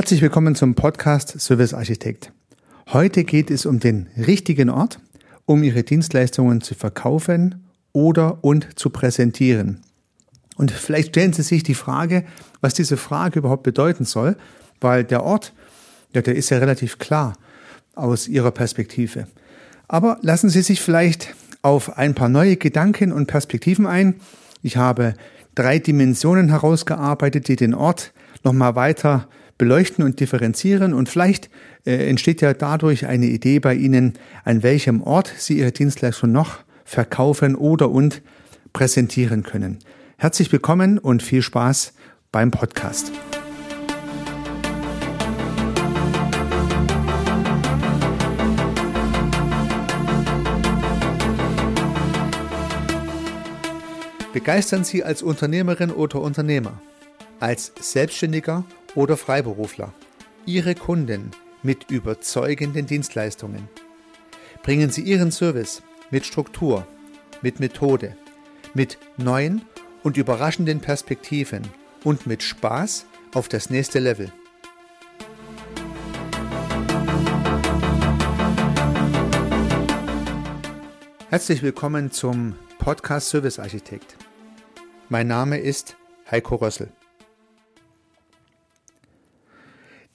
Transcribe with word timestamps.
Herzlich 0.00 0.22
willkommen 0.22 0.54
zum 0.54 0.74
Podcast 0.74 1.38
Service 1.42 1.74
Architekt. 1.74 2.32
Heute 2.90 3.22
geht 3.22 3.50
es 3.50 3.66
um 3.66 3.80
den 3.80 4.06
richtigen 4.16 4.70
Ort, 4.70 4.98
um 5.44 5.62
Ihre 5.62 5.82
Dienstleistungen 5.82 6.62
zu 6.62 6.74
verkaufen 6.74 7.66
oder 7.92 8.42
und 8.42 8.78
zu 8.78 8.88
präsentieren. 8.88 9.82
Und 10.56 10.70
vielleicht 10.70 11.08
stellen 11.08 11.34
Sie 11.34 11.42
sich 11.42 11.64
die 11.64 11.74
Frage, 11.74 12.24
was 12.62 12.72
diese 12.72 12.96
Frage 12.96 13.40
überhaupt 13.40 13.62
bedeuten 13.62 14.06
soll, 14.06 14.38
weil 14.80 15.04
der 15.04 15.22
Ort, 15.22 15.52
ja, 16.14 16.22
der 16.22 16.34
ist 16.34 16.48
ja 16.48 16.56
relativ 16.56 16.96
klar 16.96 17.34
aus 17.94 18.26
Ihrer 18.26 18.52
Perspektive. 18.52 19.26
Aber 19.86 20.16
lassen 20.22 20.48
Sie 20.48 20.62
sich 20.62 20.80
vielleicht 20.80 21.34
auf 21.60 21.98
ein 21.98 22.14
paar 22.14 22.30
neue 22.30 22.56
Gedanken 22.56 23.12
und 23.12 23.26
Perspektiven 23.26 23.86
ein. 23.86 24.18
Ich 24.62 24.78
habe 24.78 25.12
drei 25.54 25.78
Dimensionen 25.78 26.48
herausgearbeitet, 26.48 27.48
die 27.48 27.56
den 27.56 27.74
Ort 27.74 28.14
nochmal 28.42 28.76
weiter 28.76 29.28
beleuchten 29.60 30.02
und 30.02 30.20
differenzieren 30.20 30.94
und 30.94 31.10
vielleicht 31.10 31.50
äh, 31.84 32.08
entsteht 32.08 32.40
ja 32.40 32.54
dadurch 32.54 33.04
eine 33.04 33.26
Idee 33.26 33.58
bei 33.58 33.74
Ihnen, 33.74 34.14
an 34.42 34.62
welchem 34.62 35.02
Ort 35.02 35.30
Sie 35.36 35.58
Ihre 35.58 35.70
Dienstleistung 35.70 36.32
noch 36.32 36.60
verkaufen 36.86 37.54
oder 37.56 37.90
und 37.90 38.22
präsentieren 38.72 39.42
können. 39.42 39.78
Herzlich 40.16 40.50
willkommen 40.50 40.98
und 40.98 41.22
viel 41.22 41.42
Spaß 41.42 41.92
beim 42.32 42.50
Podcast. 42.50 43.12
Begeistern 54.32 54.84
Sie 54.84 55.04
als 55.04 55.22
Unternehmerin 55.22 55.90
oder 55.90 56.22
Unternehmer, 56.22 56.80
als 57.40 57.74
Selbstständiger 57.78 58.64
oder 58.94 59.16
Freiberufler 59.16 59.92
Ihre 60.46 60.74
Kunden 60.74 61.30
mit 61.62 61.90
überzeugenden 61.90 62.86
Dienstleistungen. 62.86 63.68
Bringen 64.62 64.90
Sie 64.90 65.02
Ihren 65.02 65.30
Service 65.30 65.82
mit 66.10 66.26
Struktur, 66.26 66.86
mit 67.42 67.60
Methode, 67.60 68.16
mit 68.74 68.98
neuen 69.16 69.62
und 70.02 70.16
überraschenden 70.16 70.80
Perspektiven 70.80 71.62
und 72.04 72.26
mit 72.26 72.42
Spaß 72.42 73.06
auf 73.34 73.48
das 73.48 73.70
nächste 73.70 73.98
Level. 73.98 74.32
Herzlich 81.28 81.62
willkommen 81.62 82.10
zum 82.10 82.56
Podcast 82.78 83.28
Service 83.28 83.60
Architekt. 83.60 84.16
Mein 85.08 85.28
Name 85.28 85.58
ist 85.58 85.96
Heiko 86.28 86.56
Rössel. 86.56 86.90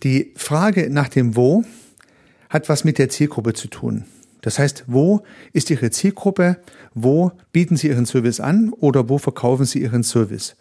Die 0.03 0.33
Frage 0.35 0.89
nach 0.89 1.09
dem 1.09 1.35
Wo 1.35 1.63
hat 2.49 2.69
was 2.69 2.83
mit 2.83 2.97
der 2.97 3.09
Zielgruppe 3.09 3.53
zu 3.53 3.67
tun. 3.67 4.05
Das 4.41 4.59
heißt, 4.59 4.85
wo 4.87 5.23
ist 5.53 5.69
Ihre 5.71 5.89
Zielgruppe? 5.89 6.57
Wo 6.93 7.31
bieten 7.51 7.77
Sie 7.77 7.87
Ihren 7.87 8.05
Service 8.05 8.39
an 8.39 8.69
oder 8.69 9.09
wo 9.09 9.17
verkaufen 9.17 9.65
Sie 9.65 9.81
Ihren 9.81 10.03
Service? 10.03 10.55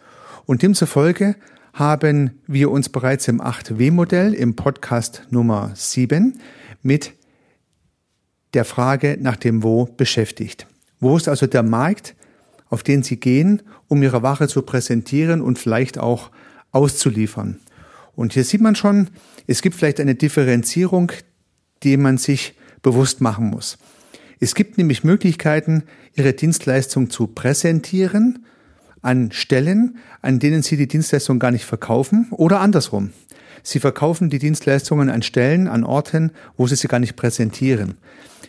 Und 0.45 0.63
demzufolge 0.63 1.35
haben 1.73 2.31
wir 2.47 2.71
uns 2.71 2.89
bereits 2.89 3.27
im 3.27 3.41
8W-Modell 3.41 4.33
im 4.33 4.55
Podcast 4.55 5.27
Nummer 5.29 5.71
7 5.75 6.39
mit 6.81 7.13
der 8.53 8.65
Frage 8.65 9.17
nach 9.19 9.35
dem 9.35 9.61
Wo 9.61 9.85
beschäftigt. 9.85 10.67
Wo 10.99 11.17
ist 11.17 11.27
also 11.27 11.45
der 11.45 11.63
Markt, 11.63 12.15
auf 12.69 12.81
den 12.81 13.03
Sie 13.03 13.19
gehen, 13.19 13.61
um 13.87 14.01
Ihre 14.01 14.23
Ware 14.23 14.47
zu 14.47 14.61
präsentieren 14.61 15.41
und 15.41 15.59
vielleicht 15.59 15.99
auch 15.99 16.31
auszuliefern? 16.71 17.59
Und 18.15 18.33
hier 18.33 18.43
sieht 18.43 18.61
man 18.61 18.75
schon, 18.75 19.09
es 19.47 19.61
gibt 19.61 19.75
vielleicht 19.75 19.99
eine 19.99 20.15
Differenzierung, 20.15 21.11
die 21.83 21.97
man 21.97 22.17
sich 22.17 22.55
bewusst 22.81 23.21
machen 23.21 23.49
muss. 23.49 23.77
Es 24.39 24.55
gibt 24.55 24.77
nämlich 24.77 25.03
Möglichkeiten, 25.03 25.83
Ihre 26.13 26.33
Dienstleistung 26.33 27.09
zu 27.09 27.27
präsentieren 27.27 28.45
an 29.01 29.31
Stellen, 29.31 29.97
an 30.21 30.39
denen 30.39 30.61
Sie 30.61 30.77
die 30.77 30.87
Dienstleistung 30.87 31.39
gar 31.39 31.51
nicht 31.51 31.65
verkaufen 31.65 32.27
oder 32.31 32.59
andersrum. 32.59 33.11
Sie 33.63 33.79
verkaufen 33.79 34.29
die 34.29 34.39
Dienstleistungen 34.39 35.09
an 35.09 35.23
Stellen, 35.23 35.67
an 35.67 35.83
Orten, 35.83 36.31
wo 36.57 36.67
Sie 36.67 36.75
sie 36.75 36.87
gar 36.87 36.99
nicht 36.99 37.15
präsentieren. 37.15 37.95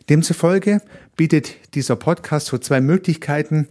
Demzufolge 0.09 0.81
bietet 1.17 1.75
dieser 1.75 1.97
Podcast 1.97 2.49
so 2.49 2.59
zwei 2.59 2.81
Möglichkeiten, 2.81 3.69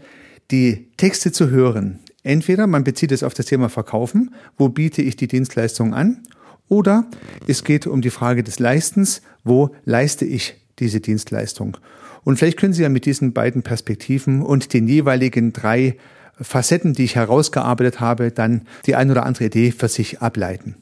die 0.51 0.87
Texte 0.97 1.31
zu 1.31 1.49
hören. 1.49 1.99
Entweder 2.25 2.65
man 2.65 2.83
bezieht 2.83 3.11
es 3.11 3.21
auf 3.21 3.35
das 3.35 3.45
Thema 3.45 3.69
Verkaufen, 3.69 4.33
wo 4.57 4.67
biete 4.67 5.03
ich 5.03 5.15
die 5.15 5.27
Dienstleistung 5.27 5.93
an, 5.93 6.23
oder 6.67 7.05
es 7.45 7.63
geht 7.63 7.85
um 7.85 8.01
die 8.01 8.09
Frage 8.09 8.41
des 8.41 8.57
Leistens, 8.57 9.21
wo 9.43 9.75
leiste 9.85 10.25
ich 10.25 10.55
diese 10.79 11.01
Dienstleistung. 11.01 11.77
Und 12.23 12.37
vielleicht 12.37 12.57
können 12.57 12.73
Sie 12.73 12.81
ja 12.81 12.89
mit 12.89 13.05
diesen 13.05 13.33
beiden 13.33 13.61
Perspektiven 13.61 14.41
und 14.41 14.73
den 14.73 14.87
jeweiligen 14.87 15.53
drei 15.53 15.97
Facetten, 16.41 16.93
die 16.93 17.03
ich 17.03 17.15
herausgearbeitet 17.15 17.99
habe, 17.99 18.31
dann 18.31 18.63
die 18.87 18.95
ein 18.95 19.11
oder 19.11 19.23
andere 19.23 19.45
Idee 19.45 19.71
für 19.71 19.87
sich 19.87 20.21
ableiten. 20.21 20.77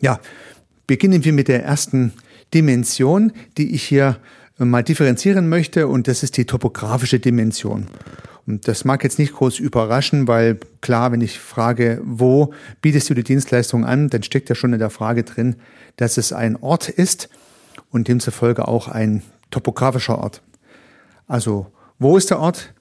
Ja, 0.00 0.20
beginnen 0.86 1.24
wir 1.24 1.32
mit 1.32 1.48
der 1.48 1.64
ersten 1.64 2.12
Dimension, 2.54 3.32
die 3.56 3.74
ich 3.74 3.82
hier 3.82 4.18
mal 4.58 4.82
differenzieren 4.82 5.48
möchte, 5.48 5.86
und 5.86 6.08
das 6.08 6.22
ist 6.22 6.36
die 6.36 6.44
topografische 6.44 7.20
Dimension. 7.20 7.86
Und 8.46 8.66
das 8.66 8.84
mag 8.84 9.04
jetzt 9.04 9.18
nicht 9.18 9.34
groß 9.34 9.58
überraschen, 9.58 10.26
weil 10.26 10.58
klar, 10.80 11.12
wenn 11.12 11.20
ich 11.20 11.38
frage, 11.38 12.00
wo 12.02 12.54
bietest 12.80 13.10
du 13.10 13.14
die 13.14 13.22
Dienstleistung 13.22 13.84
an, 13.84 14.08
dann 14.08 14.22
steckt 14.22 14.48
ja 14.48 14.54
schon 14.54 14.72
in 14.72 14.78
der 14.78 14.90
Frage 14.90 15.22
drin, 15.22 15.56
dass 15.96 16.16
es 16.16 16.32
ein 16.32 16.56
Ort 16.56 16.88
ist 16.88 17.28
und 17.90 18.08
demzufolge 18.08 18.66
auch 18.66 18.88
ein 18.88 19.22
topografischer 19.50 20.18
Ort. 20.18 20.42
Also, 21.26 21.66
wo 21.98 22.16
ist 22.16 22.30
der 22.30 22.40
Ort, 22.40 22.72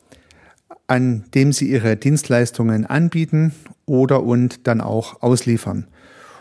an 0.88 1.26
dem 1.36 1.52
Sie 1.52 1.70
Ihre 1.70 1.98
Dienstleistungen 1.98 2.86
anbieten 2.86 3.54
oder 3.86 4.24
und 4.24 4.68
dann 4.68 4.80
auch 4.80 5.22
ausliefern? 5.22 5.88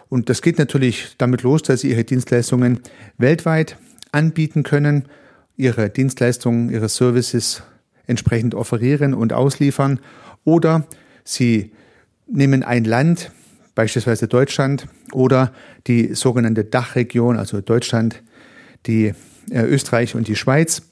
Und 0.08 0.30
das 0.30 0.40
geht 0.40 0.58
natürlich 0.58 1.16
damit 1.18 1.42
los, 1.42 1.62
dass 1.62 1.80
Sie 1.80 1.90
Ihre 1.90 2.04
Dienstleistungen 2.04 2.78
weltweit 3.18 3.76
anbieten 4.12 4.62
können, 4.62 5.06
Ihre 5.56 5.90
Dienstleistungen, 5.90 6.70
Ihre 6.70 6.88
Services 6.88 7.62
entsprechend 8.06 8.54
offerieren 8.54 9.14
und 9.14 9.32
ausliefern. 9.32 10.00
Oder 10.44 10.86
Sie 11.24 11.72
nehmen 12.26 12.62
ein 12.62 12.84
Land, 12.84 13.30
beispielsweise 13.74 14.28
Deutschland, 14.28 14.86
oder 15.12 15.52
die 15.86 16.14
sogenannte 16.14 16.64
Dachregion, 16.64 17.36
also 17.36 17.60
Deutschland, 17.60 18.22
die 18.86 19.14
äh, 19.50 19.62
Österreich 19.62 20.14
und 20.14 20.28
die 20.28 20.36
Schweiz, 20.36 20.82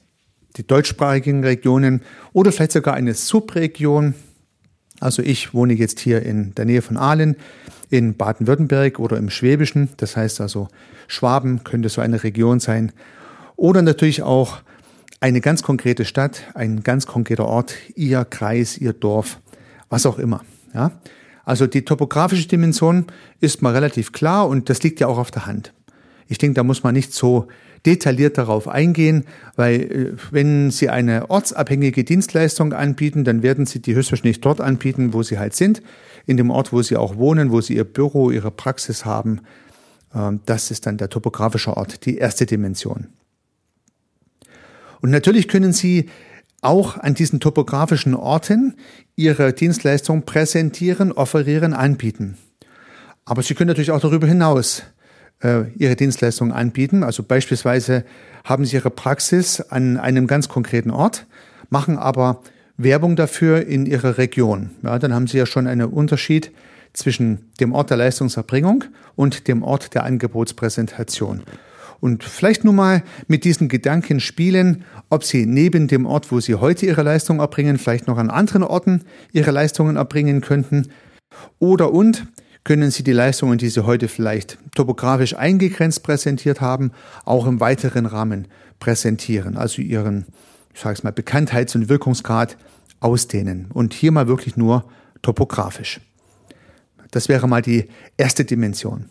die 0.57 0.65
deutschsprachigen 0.65 1.43
Regionen 1.43 2.01
oder 2.33 2.51
vielleicht 2.51 2.71
sogar 2.71 2.93
eine 2.93 3.13
Subregion. 3.13 4.13
Also 4.99 5.21
ich 5.21 5.53
wohne 5.53 5.73
jetzt 5.73 5.99
hier 5.99 6.21
in 6.21 6.55
der 6.55 6.65
Nähe 6.65 6.81
von 6.81 6.97
Aalen, 6.97 7.35
in 7.89 8.15
Baden-Württemberg 8.15 8.99
oder 8.99 9.17
im 9.17 9.29
Schwäbischen. 9.29 9.89
Das 9.97 10.15
heißt 10.15 10.39
also, 10.39 10.69
Schwaben 11.07 11.63
könnte 11.63 11.89
so 11.89 12.01
eine 12.01 12.23
Region 12.23 12.59
sein. 12.59 12.93
Oder 13.55 13.81
natürlich 13.81 14.21
auch 14.21 14.59
eine 15.19 15.41
ganz 15.41 15.63
konkrete 15.63 16.05
Stadt, 16.05 16.41
ein 16.53 16.83
ganz 16.83 17.07
konkreter 17.07 17.45
Ort, 17.45 17.75
Ihr 17.95 18.25
Kreis, 18.25 18.77
Ihr 18.77 18.93
Dorf, 18.93 19.39
was 19.89 20.05
auch 20.05 20.19
immer. 20.19 20.43
Ja? 20.73 20.91
Also 21.45 21.67
die 21.67 21.85
topografische 21.85 22.47
Dimension 22.47 23.05
ist 23.39 23.61
mal 23.61 23.73
relativ 23.73 24.11
klar 24.11 24.47
und 24.47 24.69
das 24.69 24.83
liegt 24.83 24.99
ja 24.99 25.07
auch 25.07 25.17
auf 25.17 25.31
der 25.31 25.45
Hand. 25.45 25.73
Ich 26.27 26.37
denke, 26.37 26.55
da 26.55 26.63
muss 26.63 26.83
man 26.83 26.93
nicht 26.93 27.13
so 27.13 27.47
detailliert 27.85 28.37
darauf 28.37 28.67
eingehen, 28.67 29.25
weil 29.55 29.81
äh, 29.81 30.13
wenn 30.31 30.71
Sie 30.71 30.89
eine 30.89 31.29
ortsabhängige 31.29 32.03
Dienstleistung 32.03 32.73
anbieten, 32.73 33.23
dann 33.23 33.43
werden 33.43 33.67
Sie 33.67 33.79
die 33.79 33.93
höchstwahrscheinlich 33.93 34.41
dort 34.41 34.59
anbieten, 34.59 35.13
wo 35.13 35.21
Sie 35.21 35.37
halt 35.37 35.55
sind, 35.55 35.83
in 36.25 36.37
dem 36.37 36.49
Ort, 36.49 36.73
wo 36.73 36.81
Sie 36.81 36.97
auch 36.97 37.17
wohnen, 37.17 37.51
wo 37.51 37.61
Sie 37.61 37.75
Ihr 37.75 37.83
Büro, 37.83 38.31
Ihre 38.31 38.49
Praxis 38.49 39.05
haben. 39.05 39.41
Ähm, 40.15 40.39
das 40.47 40.71
ist 40.71 40.87
dann 40.87 40.97
der 40.97 41.09
topografische 41.09 41.77
Ort, 41.77 42.05
die 42.05 42.17
erste 42.17 42.47
Dimension. 42.47 43.07
Und 45.01 45.11
natürlich 45.11 45.47
können 45.47 45.73
Sie 45.73 46.09
auch 46.61 46.97
an 46.97 47.13
diesen 47.13 47.39
topografischen 47.39 48.15
Orten 48.15 48.75
Ihre 49.15 49.53
Dienstleistung 49.53 50.23
präsentieren, 50.23 51.11
offerieren, 51.11 51.73
anbieten. 51.73 52.37
Aber 53.23 53.43
Sie 53.43 53.53
können 53.53 53.67
natürlich 53.67 53.91
auch 53.91 54.01
darüber 54.01 54.27
hinaus 54.27 54.83
äh, 55.41 55.63
Ihre 55.77 55.95
Dienstleistung 55.95 56.51
anbieten. 56.51 57.03
Also 57.03 57.23
beispielsweise 57.23 58.03
haben 58.43 58.65
Sie 58.65 58.75
Ihre 58.75 58.89
Praxis 58.89 59.61
an 59.61 59.97
einem 59.97 60.27
ganz 60.27 60.49
konkreten 60.49 60.91
Ort, 60.91 61.25
machen 61.69 61.97
aber 61.97 62.41
Werbung 62.77 63.15
dafür 63.15 63.65
in 63.65 63.85
Ihrer 63.85 64.17
Region. 64.17 64.71
Ja, 64.83 64.99
dann 64.99 65.13
haben 65.13 65.27
Sie 65.27 65.37
ja 65.37 65.45
schon 65.45 65.67
einen 65.67 65.87
Unterschied 65.87 66.51
zwischen 66.93 67.51
dem 67.59 67.73
Ort 67.73 67.89
der 67.89 67.97
Leistungserbringung 67.97 68.85
und 69.15 69.47
dem 69.47 69.63
Ort 69.63 69.93
der 69.93 70.03
Angebotspräsentation. 70.03 71.43
Und 71.99 72.23
vielleicht 72.23 72.63
nur 72.63 72.73
mal 72.73 73.03
mit 73.27 73.43
diesen 73.43 73.67
Gedanken 73.67 74.19
spielen, 74.19 74.83
ob 75.09 75.23
Sie 75.23 75.45
neben 75.45 75.87
dem 75.87 76.05
Ort, 76.05 76.31
wo 76.31 76.39
Sie 76.39 76.55
heute 76.55 76.85
Ihre 76.85 77.03
Leistung 77.03 77.39
erbringen, 77.39 77.77
vielleicht 77.77 78.07
noch 78.07 78.17
an 78.17 78.29
anderen 78.29 78.63
Orten 78.63 79.03
Ihre 79.31 79.51
Leistungen 79.51 79.95
erbringen 79.95 80.41
könnten. 80.41 80.89
Oder 81.59 81.91
und 81.91 82.27
können 82.63 82.91
Sie 82.91 83.03
die 83.03 83.11
Leistungen, 83.11 83.57
die 83.57 83.69
Sie 83.69 83.85
heute 83.85 84.07
vielleicht 84.07 84.57
topografisch 84.75 85.35
eingegrenzt 85.35 86.03
präsentiert 86.03 86.61
haben, 86.61 86.91
auch 87.23 87.47
im 87.47 87.59
weiteren 87.59 88.05
Rahmen 88.05 88.47
präsentieren. 88.79 89.55
Also 89.57 89.81
Ihren, 89.81 90.25
ich 90.73 90.81
sage 90.81 90.95
es 90.95 91.03
mal, 91.03 91.11
Bekanntheits- 91.11 91.75
und 91.75 91.89
Wirkungsgrad 91.89 92.57
ausdehnen. 92.99 93.67
Und 93.71 93.93
hier 93.93 94.11
mal 94.11 94.27
wirklich 94.27 94.57
nur 94.57 94.89
topografisch. 95.21 96.01
Das 97.11 97.29
wäre 97.29 97.47
mal 97.47 97.61
die 97.61 97.85
erste 98.17 98.43
Dimension. 98.43 99.09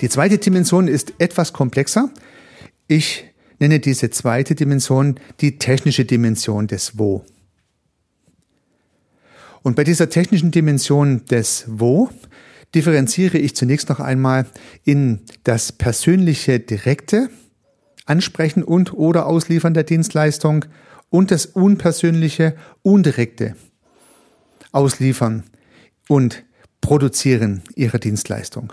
Die 0.00 0.08
zweite 0.08 0.38
Dimension 0.38 0.88
ist 0.88 1.12
etwas 1.18 1.52
komplexer. 1.52 2.10
Ich 2.88 3.24
nenne 3.58 3.80
diese 3.80 4.10
zweite 4.10 4.54
Dimension 4.54 5.20
die 5.40 5.58
technische 5.58 6.04
Dimension 6.06 6.66
des 6.66 6.98
Wo. 6.98 7.24
Und 9.62 9.76
bei 9.76 9.84
dieser 9.84 10.08
technischen 10.08 10.50
Dimension 10.50 11.26
des 11.26 11.64
Wo 11.66 12.08
differenziere 12.74 13.36
ich 13.36 13.54
zunächst 13.54 13.90
noch 13.90 14.00
einmal 14.00 14.46
in 14.84 15.20
das 15.44 15.72
persönliche 15.72 16.60
direkte 16.60 17.28
Ansprechen 18.06 18.62
und 18.62 18.94
oder 18.94 19.26
Ausliefern 19.26 19.74
der 19.74 19.84
Dienstleistung 19.84 20.64
und 21.10 21.30
das 21.30 21.44
unpersönliche, 21.44 22.56
undirekte 22.82 23.54
Ausliefern 24.72 25.44
und 26.08 26.44
Produzieren 26.80 27.62
ihrer 27.74 27.98
Dienstleistung. 27.98 28.72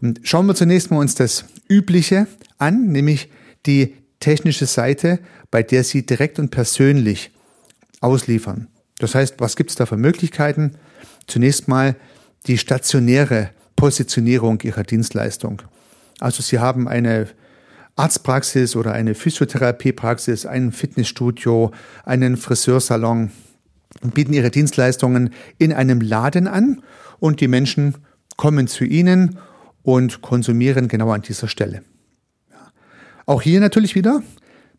Und 0.00 0.20
schauen 0.22 0.46
wir 0.46 0.54
zunächst 0.54 0.90
mal 0.90 0.98
uns 0.98 1.14
das 1.14 1.44
Übliche 1.68 2.26
an, 2.58 2.88
nämlich 2.88 3.30
die 3.66 3.94
technische 4.20 4.66
Seite, 4.66 5.18
bei 5.50 5.62
der 5.62 5.84
Sie 5.84 6.04
direkt 6.04 6.38
und 6.38 6.50
persönlich 6.50 7.30
ausliefern. 8.00 8.68
Das 8.98 9.14
heißt, 9.14 9.34
was 9.38 9.56
gibt 9.56 9.70
es 9.70 9.76
da 9.76 9.86
für 9.86 9.96
Möglichkeiten? 9.96 10.72
Zunächst 11.26 11.68
mal 11.68 11.96
die 12.46 12.58
stationäre 12.58 13.50
Positionierung 13.76 14.60
Ihrer 14.62 14.82
Dienstleistung. 14.82 15.62
Also 16.20 16.42
Sie 16.42 16.58
haben 16.58 16.88
eine 16.88 17.28
Arztpraxis 17.96 18.76
oder 18.76 18.92
eine 18.92 19.14
Physiotherapiepraxis, 19.14 20.46
ein 20.46 20.72
Fitnessstudio, 20.72 21.72
einen 22.04 22.36
Friseursalon 22.36 23.30
und 24.02 24.14
bieten 24.14 24.32
Ihre 24.32 24.50
Dienstleistungen 24.50 25.30
in 25.58 25.72
einem 25.72 26.00
Laden 26.00 26.48
an 26.48 26.82
und 27.20 27.40
die 27.40 27.48
Menschen 27.48 27.94
kommen 28.36 28.66
zu 28.66 28.84
Ihnen 28.84 29.38
und 29.84 30.20
konsumieren 30.22 30.88
genau 30.88 31.12
an 31.12 31.22
dieser 31.22 31.46
Stelle. 31.46 31.82
Auch 33.26 33.42
hier 33.42 33.60
natürlich 33.60 33.94
wieder, 33.94 34.22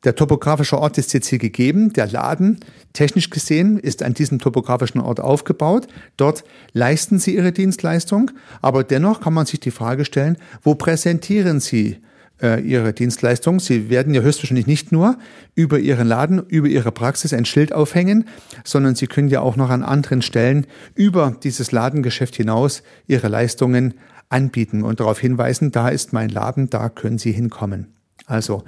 der 0.06 0.14
topografische 0.14 0.78
Ort 0.78 1.00
ist 1.00 1.14
jetzt 1.14 1.28
hier 1.28 1.40
gegeben. 1.40 1.92
Der 1.94 2.08
Laden, 2.08 2.60
technisch 2.94 3.32
gesehen, 3.32 3.80
ist 3.80 4.04
an 4.04 4.14
diesem 4.14 4.38
topografischen 4.38 5.02
Ort 5.02 5.20
aufgebaut. 5.20 5.88
Dort 6.16 6.44
leisten 6.74 7.18
Sie 7.18 7.36
Ihre 7.36 7.52
Dienstleistung. 7.52 8.30
Aber 8.62 8.84
dennoch 8.84 9.22
kann 9.22 9.34
man 9.34 9.48
sich 9.48 9.60
die 9.60 9.72
Frage 9.72 10.06
stellen, 10.06 10.38
wo 10.62 10.76
präsentieren 10.76 11.60
Sie 11.60 11.98
äh, 12.40 12.62
Ihre 12.62 12.94
Dienstleistung? 12.94 13.60
Sie 13.60 13.90
werden 13.90 14.14
ja 14.14 14.22
höchstwahrscheinlich 14.22 14.68
nicht 14.68 14.92
nur 14.92 15.18
über 15.56 15.80
Ihren 15.80 16.08
Laden, 16.08 16.46
über 16.50 16.68
Ihre 16.68 16.92
Praxis 16.92 17.34
ein 17.34 17.46
Schild 17.46 17.74
aufhängen, 17.74 18.28
sondern 18.64 18.94
Sie 18.94 19.08
können 19.08 19.30
ja 19.30 19.42
auch 19.42 19.56
noch 19.56 19.72
an 19.72 19.82
anderen 19.82 20.22
Stellen 20.22 20.68
über 20.94 21.36
dieses 21.42 21.72
Ladengeschäft 21.72 22.36
hinaus 22.36 22.84
Ihre 23.08 23.28
Leistungen 23.28 23.96
anbieten 24.30 24.84
und 24.84 25.00
darauf 25.00 25.20
hinweisen, 25.20 25.72
da 25.72 25.90
ist 25.90 26.14
mein 26.14 26.30
Laden, 26.30 26.70
da 26.70 26.90
können 26.90 27.18
Sie 27.18 27.32
hinkommen. 27.32 27.94
Also, 28.26 28.64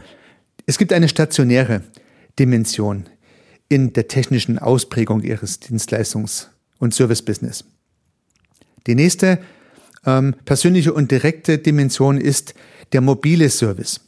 es 0.66 0.78
gibt 0.78 0.94
eine 0.94 1.08
stationäre 1.08 1.82
Dimension 2.40 3.06
in 3.70 3.94
der 3.94 4.08
technischen 4.08 4.60
Ausprägung 4.60 5.22
Ihres 5.22 5.62
Dienstleistungs- 5.62 6.48
und 6.80 6.94
Service-Business. 6.94 7.66
Die 8.86 8.96
nächste 8.96 9.40
ähm, 10.06 10.36
persönliche 10.46 10.94
und 10.94 11.12
direkte 11.12 11.58
Dimension 11.58 12.20
ist 12.20 12.54
der 12.94 13.02
mobile 13.02 13.50
Service. 13.50 14.02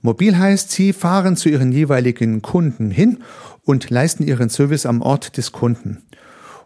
Mobil 0.00 0.36
heißt, 0.36 0.70
Sie 0.70 0.92
fahren 0.92 1.36
zu 1.36 1.48
Ihren 1.48 1.70
jeweiligen 1.70 2.42
Kunden 2.42 2.90
hin 2.90 3.18
und 3.64 3.90
leisten 3.90 4.24
Ihren 4.26 4.48
Service 4.48 4.86
am 4.86 5.00
Ort 5.00 5.36
des 5.36 5.52
Kunden. 5.52 6.02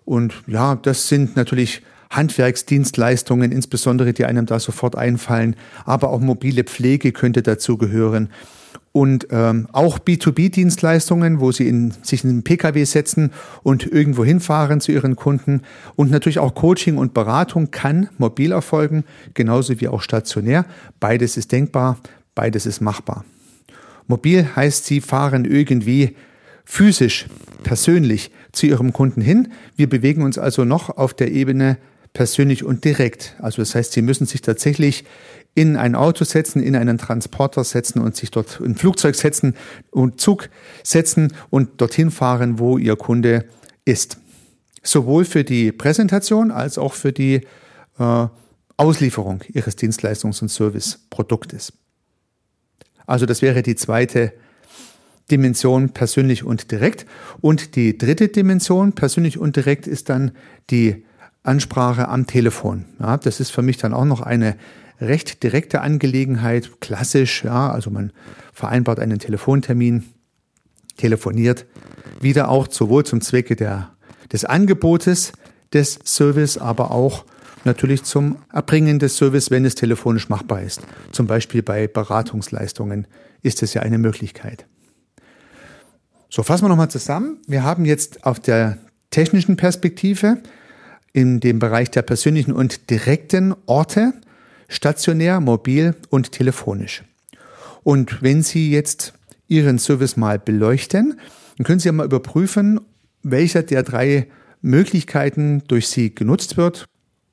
Und 0.05 0.35
ja, 0.47 0.77
das 0.77 1.09
sind 1.09 1.37
natürlich 1.37 1.83
Handwerksdienstleistungen, 2.11 3.53
insbesondere 3.53 4.13
die 4.13 4.25
einem 4.25 4.47
da 4.47 4.59
sofort 4.61 4.97
einfallen, 4.97 5.57
aber 5.85 6.11
auch 6.11 6.21
mobile 6.21 6.65
Pflege 6.65 7.13
könnte 7.13 7.43
dazu 7.43 7.77
gehören. 7.77 8.31
Und 8.93 9.27
ähm, 9.31 9.69
auch 9.73 9.99
B2B-Dienstleistungen, 9.99 11.39
wo 11.39 11.53
sie 11.53 11.69
in, 11.69 11.93
sich 12.03 12.25
in 12.25 12.31
einen 12.31 12.45
Pkw 12.45 12.83
setzen 12.85 13.31
und 13.63 13.87
irgendwo 13.87 14.25
hinfahren 14.25 14.81
zu 14.81 14.91
ihren 14.91 15.17
Kunden. 15.17 15.61
Und 15.97 16.11
natürlich 16.11 16.39
auch 16.39 16.55
Coaching 16.55 16.97
und 16.97 17.13
Beratung 17.13 17.71
kann 17.71 18.09
mobil 18.17 18.53
erfolgen, 18.53 19.05
genauso 19.35 19.79
wie 19.83 19.89
auch 19.89 20.01
stationär. 20.01 20.65
Beides 20.99 21.37
ist 21.37 21.53
denkbar, 21.53 21.99
beides 22.35 22.65
ist 22.65 22.81
machbar. 22.81 23.27
Mobil 24.07 24.49
heißt, 24.57 24.87
sie 24.87 25.03
fahren 25.03 25.45
irgendwie 25.45 26.17
physisch, 26.65 27.27
persönlich 27.65 28.31
zu 28.53 28.67
ihrem 28.67 28.95
Kunden 28.95 29.21
hin. 29.21 29.49
Wir 29.77 29.91
bewegen 29.91 30.23
uns 30.23 30.39
also 30.39 30.65
noch 30.65 30.89
auf 30.97 31.13
der 31.13 31.33
Ebene 31.33 31.77
persönlich 32.17 32.65
und 32.65 32.87
direkt. 32.87 33.37
Also 33.41 33.61
das 33.61 33.75
heißt, 33.75 33.93
Sie 33.93 34.01
müssen 34.01 34.27
sich 34.27 34.41
tatsächlich 34.41 35.05
in 35.55 35.77
ein 35.77 35.95
Auto 35.95 36.25
setzen, 36.25 36.63
in 36.63 36.75
einen 36.75 36.97
Transporter 36.97 37.63
setzen 37.63 38.01
und 38.01 38.17
sich 38.17 38.31
dort 38.31 38.59
in 38.61 38.75
Flugzeug 38.75 39.15
setzen 39.15 39.55
und 39.91 40.19
Zug 40.19 40.49
setzen 40.83 41.35
und 41.51 41.79
dorthin 41.79 42.11
fahren, 42.11 42.59
wo 42.59 42.79
Ihr 42.79 42.97
Kunde 42.97 43.45
ist. 43.85 44.17
Sowohl 44.83 45.27
für 45.27 45.45
die 45.45 45.73
Präsentation 45.73 46.51
als 46.51 46.79
auch 46.79 46.95
für 46.95 47.13
die 47.13 47.43
äh, 47.99 48.27
Auslieferung 48.79 49.43
Ihres 49.49 49.77
Dienstleistungs- 49.77 50.41
und 50.41 50.49
Serviceproduktes. 50.49 51.75
Also 53.05 53.27
das 53.27 53.43
wäre 53.43 53.63
die 53.63 53.77
zweite 53.77 54.33
Dimension 55.31 55.91
persönlich 55.91 56.45
und 56.45 56.71
direkt. 56.71 57.05
Und 57.43 57.77
die 57.77 57.99
dritte 57.99 58.29
Dimension 58.29 58.95
persönlich 58.95 59.37
und 59.37 59.57
direkt 59.57 59.87
ist 59.87 60.09
dann 60.09 60.33
die 60.71 61.05
Ansprache 61.47 62.09
am 62.09 62.27
Telefon. 62.27 62.85
Ja, 63.01 63.17
das 63.17 63.41
ist 63.41 63.51
für 63.51 63.63
mich 63.63 63.77
dann 63.77 63.95
auch 63.95 64.05
noch 64.05 64.21
eine 64.21 64.57
recht 65.01 65.43
direkte 65.43 65.81
Angelegenheit, 65.81 66.81
klassisch, 66.81 67.45
ja, 67.45 67.71
also 67.71 67.91
man 67.91 68.13
vereinbart 68.53 68.99
einen 68.99 69.19
Telefontermin, 69.19 70.05
telefoniert, 70.97 71.67
wieder 72.21 72.49
auch 72.49 72.69
sowohl 72.71 73.05
zum 73.05 73.21
Zwecke 73.21 73.57
der, 73.57 73.91
des 74.33 74.45
Angebotes 74.45 75.33
des 75.73 75.99
Service, 76.05 76.57
aber 76.57 76.91
auch 76.91 77.25
natürlich 77.65 78.05
zum 78.05 78.37
Erbringen 78.53 78.99
des 78.99 79.17
Service, 79.17 79.51
wenn 79.51 79.65
es 79.65 79.75
telefonisch 79.75 80.29
machbar 80.29 80.63
ist. 80.63 80.81
Zum 81.13 81.27
Beispiel 81.27 81.63
bei 81.63 81.87
Beratungsleistungen 81.87 83.07
ist 83.43 83.63
es 83.63 83.75
ja 83.75 83.83
eine 83.83 83.99
Möglichkeit. 83.99 84.67
So, 86.31 86.43
fassen 86.43 86.65
wir 86.65 86.69
nochmal 86.69 86.91
zusammen. 86.91 87.39
Wir 87.47 87.63
haben 87.63 87.85
jetzt 87.85 88.25
auf 88.25 88.41
der 88.41 88.79
technischen 89.11 89.57
Perspektive 89.57 90.39
in 91.17 91.41
dem 91.41 91.59
Bereich 91.59 91.91
der 91.91 92.03
persönlichen 92.03 92.53
und 92.53 92.91
direkten 92.91 93.55
Orte, 93.65 94.13
stationär, 94.69 95.41
mobil 95.41 95.95
und 96.11 96.31
telefonisch. 96.31 97.05
Und 97.83 98.21
wenn 98.21 98.43
Sie 98.43 98.71
jetzt 98.71 99.15
Ihren 99.49 99.79
Service 99.79 100.19
mal 100.19 100.39
beleuchten, 100.39 101.19
dann 101.57 101.65
können 101.65 101.81
Sie 101.81 101.89
ja 101.89 101.93
mal 101.93 102.05
überprüfen, 102.05 102.83
welcher 103.23 103.63
der 103.63 103.83
drei 103.83 104.27
Möglichkeiten 104.61 105.63
durch 105.69 105.89
Sie 105.89 106.15
genutzt 106.15 106.59
wird. 106.59 106.85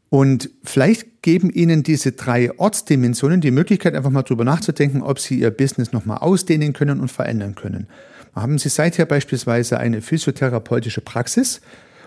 Und 0.07 0.49
vielleicht 0.63 1.21
geben 1.21 1.49
Ihnen 1.49 1.83
diese 1.83 2.13
drei 2.13 2.57
Ortsdimensionen 2.57 3.41
die 3.41 3.51
Möglichkeit, 3.51 3.95
einfach 3.95 4.11
mal 4.11 4.23
drüber 4.23 4.45
nachzudenken, 4.45 5.01
ob 5.01 5.19
Sie 5.19 5.39
Ihr 5.39 5.51
Business 5.51 5.91
nochmal 5.91 6.19
ausdehnen 6.19 6.71
können 6.71 7.01
und 7.01 7.11
verändern 7.11 7.55
können. 7.55 7.87
Haben 8.33 8.59
Sie 8.59 8.69
seither 8.69 9.05
beispielsweise 9.05 9.77
eine 9.77 10.01
physiotherapeutische 10.01 11.01
Praxis, 11.01 11.59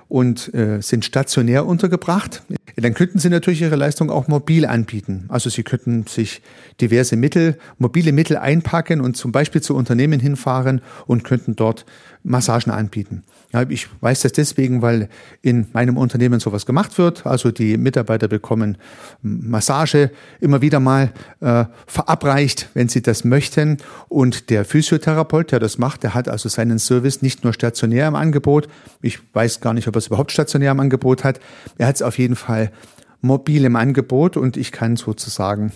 und 0.09 0.53
äh, 0.55 0.81
sind 0.81 1.05
stationär 1.05 1.67
untergebracht, 1.67 2.43
dann 2.77 2.95
könnten 2.95 3.19
Sie 3.19 3.31
natürlich 3.31 3.63
Ihre 3.63 3.77
Leistung 3.77 4.11
auch 4.11 4.29
mobil 4.29 4.67
anbieten. 4.67 5.25
Also 5.29 5.49
Sie 5.49 5.63
könnten 5.63 6.07
sich 6.07 6.43
diverse 6.81 7.17
Mittel, 7.17 7.59
mobile 7.79 8.13
Mittel 8.13 8.37
einpacken 8.37 9.01
und 9.01 9.17
zum 9.17 9.33
Beispiel 9.33 9.63
zu 9.63 9.75
Unternehmen 9.75 10.21
hinfahren 10.21 10.83
und 11.07 11.25
könnten 11.25 11.57
dort 11.57 11.87
Massagen 12.27 12.73
anbieten. 12.73 13.23
Ja, 13.53 13.63
ich 13.69 13.89
weiß 14.01 14.23
das 14.23 14.33
deswegen, 14.33 14.83
weil 14.83 15.09
in 15.43 15.69
meinem 15.73 15.97
Unternehmen 15.97 16.41
sowas 16.41 16.67
gemacht 16.67 16.99
wird. 16.99 17.25
Also 17.25 17.53
die 17.53 17.77
Mitarbeiter 17.77 18.27
bekommen 18.27 18.77
Massage 19.23 20.11
immer 20.41 20.61
wieder 20.61 20.81
mal 20.81 21.13
äh, 21.41 21.65
verabreicht, 21.87 22.69
wenn 22.75 22.89
sie 22.89 23.01
das 23.01 23.25
möchten. 23.25 23.79
Und 24.09 24.51
der 24.51 24.65
Physiotherapeut, 24.65 25.53
der 25.53 25.61
das 25.61 25.79
macht, 25.79 26.03
der 26.03 26.15
hat 26.15 26.29
also 26.29 26.49
seinen 26.49 26.79
Service 26.81 27.23
nicht 27.23 27.45
nur 27.45 27.53
stationär 27.53 28.09
im 28.09 28.17
Angebot. 28.17 28.69
Ich 29.01 29.21
weiß 29.33 29.61
gar 29.61 29.73
nicht, 29.73 29.87
ob 29.87 29.95
er 29.95 29.99
es 29.99 30.09
überhaupt 30.09 30.33
stationär 30.33 30.73
im 30.73 30.81
Angebot 30.81 31.23
hat. 31.23 31.39
Er 31.79 31.87
hat 31.87 31.97
es 31.97 32.03
auf 32.03 32.19
jeden 32.19 32.37
Fall 32.37 32.73
mobil 33.21 33.65
im 33.65 33.77
Angebot 33.77 34.37
und 34.37 34.57
ich 34.57 34.73
kann 34.73 34.97
sozusagen 34.97 35.73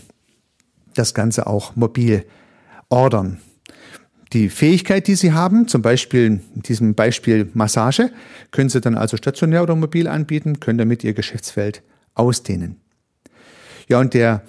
das 0.95 1.15
Ganze 1.15 1.47
auch 1.47 1.77
mobil 1.77 2.25
ordern. 2.89 3.39
Die 4.33 4.49
Fähigkeit, 4.49 5.09
die 5.09 5.17
Sie 5.17 5.33
haben, 5.33 5.67
zum 5.67 5.83
Beispiel 5.83 6.41
in 6.55 6.63
diesem 6.63 6.95
Beispiel 6.95 7.51
Massage, 7.55 8.11
können 8.53 8.69
Sie 8.69 8.81
dann 8.81 8.97
also 8.97 9.17
stationär 9.17 9.63
oder 9.63 9.75
mobil 9.75 10.07
anbieten, 10.07 10.61
können 10.61 10.79
damit 10.79 11.03
Ihr 11.03 11.15
Geschäftsfeld 11.15 11.83
ausdehnen. 12.15 12.77
Ja, 13.89 13.99
und 13.99 14.15
der 14.15 14.43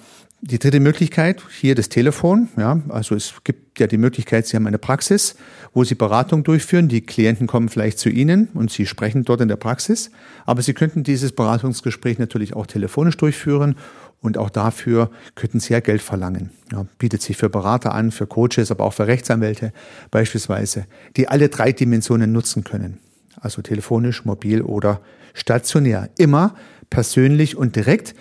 die 0.44 0.58
dritte 0.58 0.80
Möglichkeit, 0.80 1.40
hier 1.60 1.76
das 1.76 1.88
Telefon. 1.88 2.48
Ja, 2.56 2.80
also 2.88 3.14
es 3.14 3.32
gibt 3.44 3.78
ja 3.78 3.86
die 3.86 3.96
Möglichkeit, 3.96 4.46
Sie 4.46 4.56
haben 4.56 4.66
eine 4.66 4.78
Praxis, 4.78 5.36
wo 5.72 5.84
Sie 5.84 5.94
Beratung 5.94 6.42
durchführen. 6.42 6.88
Die 6.88 7.00
Klienten 7.00 7.46
kommen 7.46 7.68
vielleicht 7.68 8.00
zu 8.00 8.08
Ihnen 8.08 8.48
und 8.52 8.72
Sie 8.72 8.86
sprechen 8.86 9.24
dort 9.24 9.40
in 9.40 9.46
der 9.46 9.56
Praxis. 9.56 10.10
Aber 10.44 10.60
Sie 10.60 10.74
könnten 10.74 11.04
dieses 11.04 11.30
Beratungsgespräch 11.32 12.18
natürlich 12.18 12.54
auch 12.54 12.66
telefonisch 12.66 13.16
durchführen 13.16 13.76
und 14.20 14.36
auch 14.36 14.50
dafür 14.50 15.12
könnten 15.36 15.60
Sie 15.60 15.74
ja 15.74 15.80
Geld 15.80 16.02
verlangen. 16.02 16.50
Ja, 16.72 16.86
bietet 16.98 17.22
sich 17.22 17.36
für 17.36 17.48
Berater 17.48 17.94
an, 17.94 18.10
für 18.10 18.26
Coaches, 18.26 18.72
aber 18.72 18.82
auch 18.84 18.94
für 18.94 19.06
Rechtsanwälte 19.06 19.72
beispielsweise, 20.10 20.86
die 21.16 21.28
alle 21.28 21.50
drei 21.50 21.70
Dimensionen 21.70 22.32
nutzen 22.32 22.64
können. 22.64 22.98
Also 23.40 23.62
telefonisch, 23.62 24.24
mobil 24.24 24.62
oder 24.62 25.02
stationär. 25.34 26.10
Immer 26.18 26.56
persönlich 26.90 27.56
und 27.56 27.76
direkt 27.76 28.14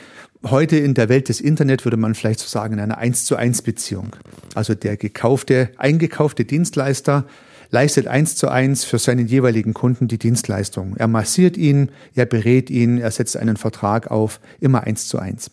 heute 0.44 0.78
in 0.78 0.94
der 0.94 1.10
Welt 1.10 1.30
des 1.30 1.42
Internet 1.42 1.86
würde 1.86 1.98
man 1.98 2.16
vielleicht 2.16 2.40
so 2.40 2.48
sagen, 2.48 2.74
in 2.74 2.80
einer 2.80 2.98
1 2.98 3.26
zu 3.26 3.36
1 3.36 3.62
Beziehung. 3.62 4.16
Also 4.56 4.74
der 4.74 4.98
gekaufte, 4.98 5.70
eingekaufte 5.78 6.46
Dienstleister 6.46 7.26
leistet 7.70 8.08
eins 8.08 8.36
zu 8.36 8.50
eins 8.50 8.84
für 8.84 9.00
seinen 9.00 9.28
jeweiligen 9.28 9.74
Kunden 9.74 10.08
die 10.08 10.18
Dienstleistung. 10.18 10.96
Er 10.98 11.08
massiert 11.08 11.58
ihn, 11.58 11.90
er 12.16 12.26
berät 12.26 12.70
ihn, 12.70 12.98
er 12.98 13.12
setzt 13.12 13.38
einen 13.38 13.58
Vertrag 13.58 14.12
auf, 14.12 14.40
immer 14.60 14.84
eins 14.84 15.08
zu 15.08 15.20
eins. 15.20 15.52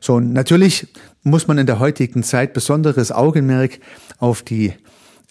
So, 0.00 0.20
natürlich 0.20 0.88
muss 1.22 1.46
man 1.46 1.58
in 1.58 1.66
der 1.66 1.78
heutigen 1.78 2.22
Zeit 2.22 2.52
besonderes 2.54 3.12
Augenmerk 3.12 3.78
auf 4.18 4.42
die 4.42 4.72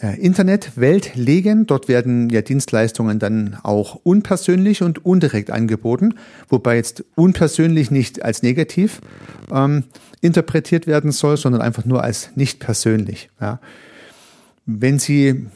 Internetwelt 0.08 1.15
legen. 1.15 1.67
Dort 1.67 1.88
werden 1.88 2.29
ja 2.29 2.41
Dienstleistungen 2.41 3.20
dann 3.20 3.58
auch 3.63 3.96
unpersönlich 4.03 4.81
und 4.81 5.05
undirekt 5.05 5.51
angeboten, 5.51 6.15
wobei 6.50 6.77
jetzt 6.77 7.03
unpersönlich 7.15 7.91
nicht 7.91 8.24
als 8.24 8.41
negativ 8.41 9.01
ähm, 9.51 9.84
interpretiert 10.22 10.88
werden 10.88 11.12
soll, 11.12 11.38
sondern 11.38 11.62
einfach 11.62 11.86
nur 11.86 12.03
als 12.03 12.31
nicht 12.36 12.60
persönlich. 12.60 13.29
Ja. 13.39 13.60
Wenn 14.65 15.00
Sie 15.00 15.48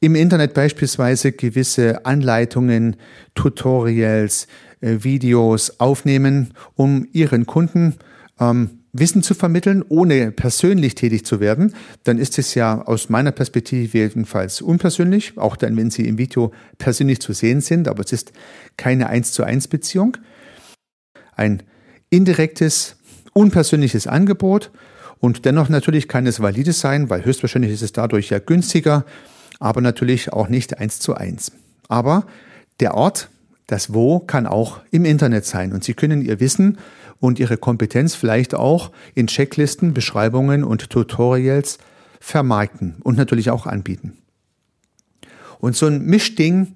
im 0.00 0.14
Internet 0.14 0.54
beispielsweise 0.54 1.32
gewisse 1.32 2.04
Anleitungen, 2.04 2.96
Tutorials, 3.34 4.46
äh, 4.80 4.98
Videos 5.02 5.80
aufnehmen, 5.80 6.52
um 6.74 7.06
Ihren 7.12 7.46
Kunden 7.46 7.94
ähm, 8.38 8.83
Wissen 8.94 9.22
zu 9.24 9.34
vermitteln, 9.34 9.84
ohne 9.88 10.30
persönlich 10.30 10.94
tätig 10.94 11.26
zu 11.26 11.40
werden, 11.40 11.74
dann 12.04 12.18
ist 12.18 12.38
es 12.38 12.54
ja 12.54 12.80
aus 12.80 13.08
meiner 13.08 13.32
Perspektive 13.32 13.98
jedenfalls 13.98 14.62
unpersönlich, 14.62 15.36
auch 15.36 15.56
dann, 15.56 15.76
wenn 15.76 15.90
Sie 15.90 16.06
im 16.06 16.16
Video 16.16 16.52
persönlich 16.78 17.20
zu 17.20 17.32
sehen 17.32 17.60
sind, 17.60 17.88
aber 17.88 18.04
es 18.04 18.12
ist 18.12 18.32
keine 18.76 19.08
eins 19.08 19.32
zu 19.32 19.42
eins 19.42 19.66
Beziehung. 19.66 20.16
Ein 21.34 21.64
indirektes, 22.08 22.96
unpersönliches 23.32 24.06
Angebot 24.06 24.70
und 25.18 25.44
dennoch 25.44 25.68
natürlich 25.68 26.06
kann 26.06 26.26
es 26.26 26.40
valides 26.40 26.78
sein, 26.78 27.10
weil 27.10 27.24
höchstwahrscheinlich 27.24 27.72
ist 27.72 27.82
es 27.82 27.92
dadurch 27.92 28.30
ja 28.30 28.38
günstiger, 28.38 29.04
aber 29.58 29.80
natürlich 29.80 30.32
auch 30.32 30.48
nicht 30.48 30.78
eins 30.78 31.00
zu 31.00 31.14
eins. 31.14 31.50
Aber 31.88 32.26
der 32.78 32.94
Ort, 32.94 33.28
das 33.66 33.92
Wo 33.92 34.20
kann 34.20 34.46
auch 34.46 34.80
im 34.92 35.04
Internet 35.04 35.46
sein 35.46 35.72
und 35.72 35.82
Sie 35.82 35.94
können 35.94 36.22
Ihr 36.22 36.38
Wissen 36.38 36.78
und 37.24 37.38
ihre 37.38 37.56
Kompetenz 37.56 38.14
vielleicht 38.14 38.54
auch 38.54 38.92
in 39.14 39.26
Checklisten, 39.26 39.94
Beschreibungen 39.94 40.62
und 40.62 40.90
Tutorials 40.90 41.78
vermarkten 42.20 42.96
und 43.02 43.16
natürlich 43.16 43.50
auch 43.50 43.66
anbieten. 43.66 44.18
Und 45.58 45.74
so 45.74 45.86
ein 45.86 46.04
Mischding 46.04 46.74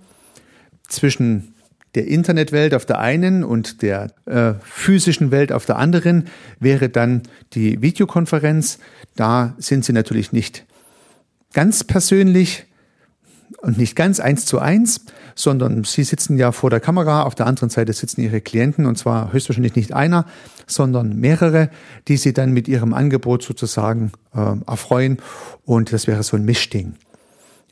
zwischen 0.89 1.55
der 1.95 2.07
Internetwelt 2.07 2.75
auf 2.75 2.87
der 2.87 2.99
einen 2.99 3.45
und 3.45 3.83
der 3.83 4.11
äh, 4.25 4.55
physischen 4.63 5.31
Welt 5.31 5.53
auf 5.53 5.67
der 5.67 5.77
anderen 5.77 6.29
wäre 6.61 6.89
dann 6.89 7.23
die 7.53 7.83
Videokonferenz. 7.83 8.79
Da 9.17 9.55
sind 9.59 9.85
sie 9.85 9.93
natürlich 9.93 10.33
nicht 10.33 10.65
ganz 11.53 11.85
persönlich 11.85 12.65
und 13.61 13.79
nicht 13.79 13.97
ganz 13.97 14.21
eins 14.21 14.47
zu 14.47 14.59
eins, 14.59 15.01
sondern 15.35 15.85
sie 15.85 16.05
sitzen 16.05 16.39
ja 16.39 16.53
vor 16.53 16.71
der 16.71 16.81
Kamera, 16.81 17.23
auf 17.23 17.35
der 17.35 17.47
anderen 17.47 17.71
Seite 17.71 17.93
sitzen 17.93 18.21
ihre 18.21 18.41
Klienten 18.41 18.87
und 18.87 18.97
zwar 18.97 19.33
höchstwahrscheinlich 19.33 19.77
nicht 19.77 19.93
einer, 19.93 20.27
sondern 20.67 21.17
mehrere, 21.17 21.71
die 22.09 22.17
sie 22.17 22.33
dann 22.33 22.53
mit 22.53 22.69
ihrem 22.69 22.95
Angebot 22.95 23.43
sozusagen 23.43 24.13
äh, 24.35 24.57
erfreuen 24.67 25.19
und 25.65 25.93
das 25.93 26.07
wäre 26.07 26.23
so 26.23 26.37
ein 26.37 26.45
Mischding. 26.45 26.95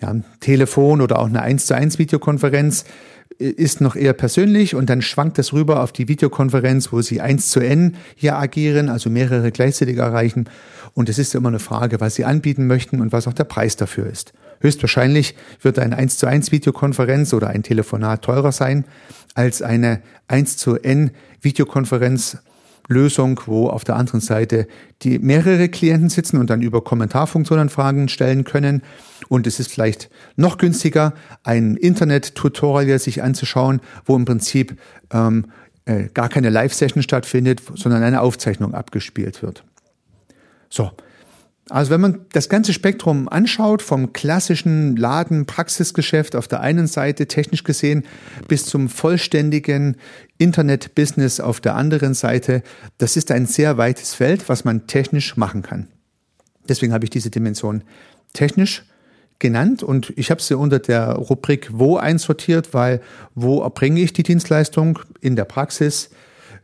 Ja, 0.01 0.15
Telefon 0.41 1.01
oder 1.01 1.19
auch 1.19 1.27
eine 1.27 1.41
1 1.41 1.67
zu 1.67 1.75
1 1.75 1.99
Videokonferenz 1.99 2.85
äh, 3.39 3.49
ist 3.49 3.81
noch 3.81 3.97
eher 3.97 4.13
persönlich 4.13 4.75
und 4.75 4.91
dann 4.91 5.03
schwankt 5.03 5.39
das 5.39 5.53
rüber 5.53 5.83
auf 5.83 5.93
die 5.93 6.09
Videokonferenz, 6.09 6.93
wo 6.93 7.01
sie 7.03 7.21
1 7.21 7.51
zu 7.51 7.61
N 7.61 7.97
hier 8.15 8.37
agieren, 8.37 8.89
also 8.89 9.11
mehrere 9.11 9.53
gleichzeitig 9.53 9.97
erreichen. 9.97 10.49
Und 10.95 11.09
es 11.09 11.19
ist 11.19 11.35
immer 11.35 11.49
eine 11.49 11.59
Frage, 11.59 12.01
was 12.01 12.15
sie 12.15 12.25
anbieten 12.25 12.67
möchten 12.67 13.01
und 13.01 13.13
was 13.13 13.27
auch 13.27 13.35
der 13.35 13.45
Preis 13.45 13.77
dafür 13.77 14.07
ist. 14.07 14.33
Höchstwahrscheinlich 14.61 15.35
wird 15.61 15.79
eine 15.79 15.97
1 15.97 16.19
zu 16.19 16.27
1 16.27 16.53
Videokonferenz 16.53 17.33
oder 17.33 17.49
ein 17.49 17.63
Telefonat 17.63 18.23
teurer 18.23 18.53
sein 18.53 18.85
als 19.35 19.63
eine 19.63 20.01
1 20.29 20.57
zu 20.57 20.77
N 20.77 21.11
Videokonferenz 21.41 22.39
Lösung, 22.89 23.41
wo 23.47 23.69
auf 23.69 23.85
der 23.85 23.97
anderen 23.97 24.21
Seite 24.21 24.67
die 25.03 25.19
mehrere 25.19 25.69
Klienten 25.69 26.09
sitzen 26.09 26.39
und 26.39 26.51
dann 26.51 26.63
über 26.63 26.83
Kommentarfunktionen 26.83 27.69
Fragen 27.69 28.09
stellen 28.09 28.45
können. 28.45 28.83
Und 29.29 29.47
es 29.47 29.59
ist 29.59 29.73
vielleicht 29.73 30.09
noch 30.37 30.59
günstiger, 30.59 31.13
ein 31.43 31.77
Internet-Tutorial 31.77 32.99
sich 32.99 33.23
anzuschauen, 33.23 33.81
wo 34.05 34.15
im 34.15 34.25
Prinzip 34.25 34.79
ähm, 35.13 35.47
äh, 35.85 36.05
gar 36.15 36.29
keine 36.29 36.51
Live-Session 36.51 37.03
stattfindet, 37.03 37.61
sondern 37.75 38.03
eine 38.03 38.21
Aufzeichnung 38.21 38.75
abgespielt 38.75 39.43
wird. 39.43 39.65
So, 40.69 40.93
also 41.69 41.91
wenn 41.91 42.01
man 42.01 42.27
das 42.33 42.49
ganze 42.49 42.73
Spektrum 42.73 43.29
anschaut, 43.29 43.83
vom 43.83 44.13
klassischen 44.13 44.97
Laden-Praxisgeschäft 44.97 46.37
auf 46.37 46.47
der 46.47 46.61
einen 46.61 46.87
Seite 46.87 47.27
technisch 47.27 47.65
gesehen 47.65 48.05
bis 48.47 48.67
zum 48.67 48.89
vollständigen 48.89 49.97
Internet-Business 50.39 51.41
auf 51.41 51.61
der 51.61 51.75
anderen 51.75 52.15
Seite, 52.15 52.63
das 52.99 53.17
ist 53.17 53.33
ein 53.33 53.47
sehr 53.47 53.79
weites 53.79 54.15
Feld, 54.15 54.49
was 54.49 54.65
man 54.65 54.87
technisch 54.87 55.37
machen 55.37 55.63
kann. 55.63 55.89
Deswegen 56.69 56.93
habe 56.93 57.05
ich 57.05 57.11
diese 57.11 57.31
Dimension 57.31 57.83
technisch 58.33 58.85
genannt 59.39 59.83
und 59.83 60.13
ich 60.17 60.31
habe 60.31 60.41
sie 60.41 60.57
unter 60.57 60.79
der 60.79 61.15
Rubrik 61.15 61.71
Wo 61.73 61.97
einsortiert, 61.97 62.75
weil 62.75 63.01
wo 63.35 63.63
erbringe 63.63 64.01
ich 64.01 64.13
die 64.13 64.23
Dienstleistung 64.23 65.01
in 65.21 65.37
der 65.37 65.45
Praxis, 65.45 66.11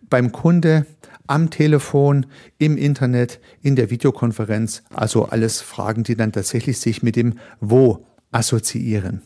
beim 0.09 0.31
Kunde, 0.31 0.87
am 1.27 1.51
Telefon, 1.51 2.27
im 2.59 2.77
Internet, 2.77 3.41
in 3.63 3.77
der 3.77 3.91
Videokonferenz. 3.91 4.83
Also 4.93 5.27
alles 5.27 5.61
Fragen, 5.61 6.03
die 6.03 6.17
dann 6.17 6.33
tatsächlich 6.33 6.79
sich 6.79 7.03
mit 7.03 7.17
dem 7.17 7.35
Wo 7.61 8.07
assoziieren. 8.31 9.23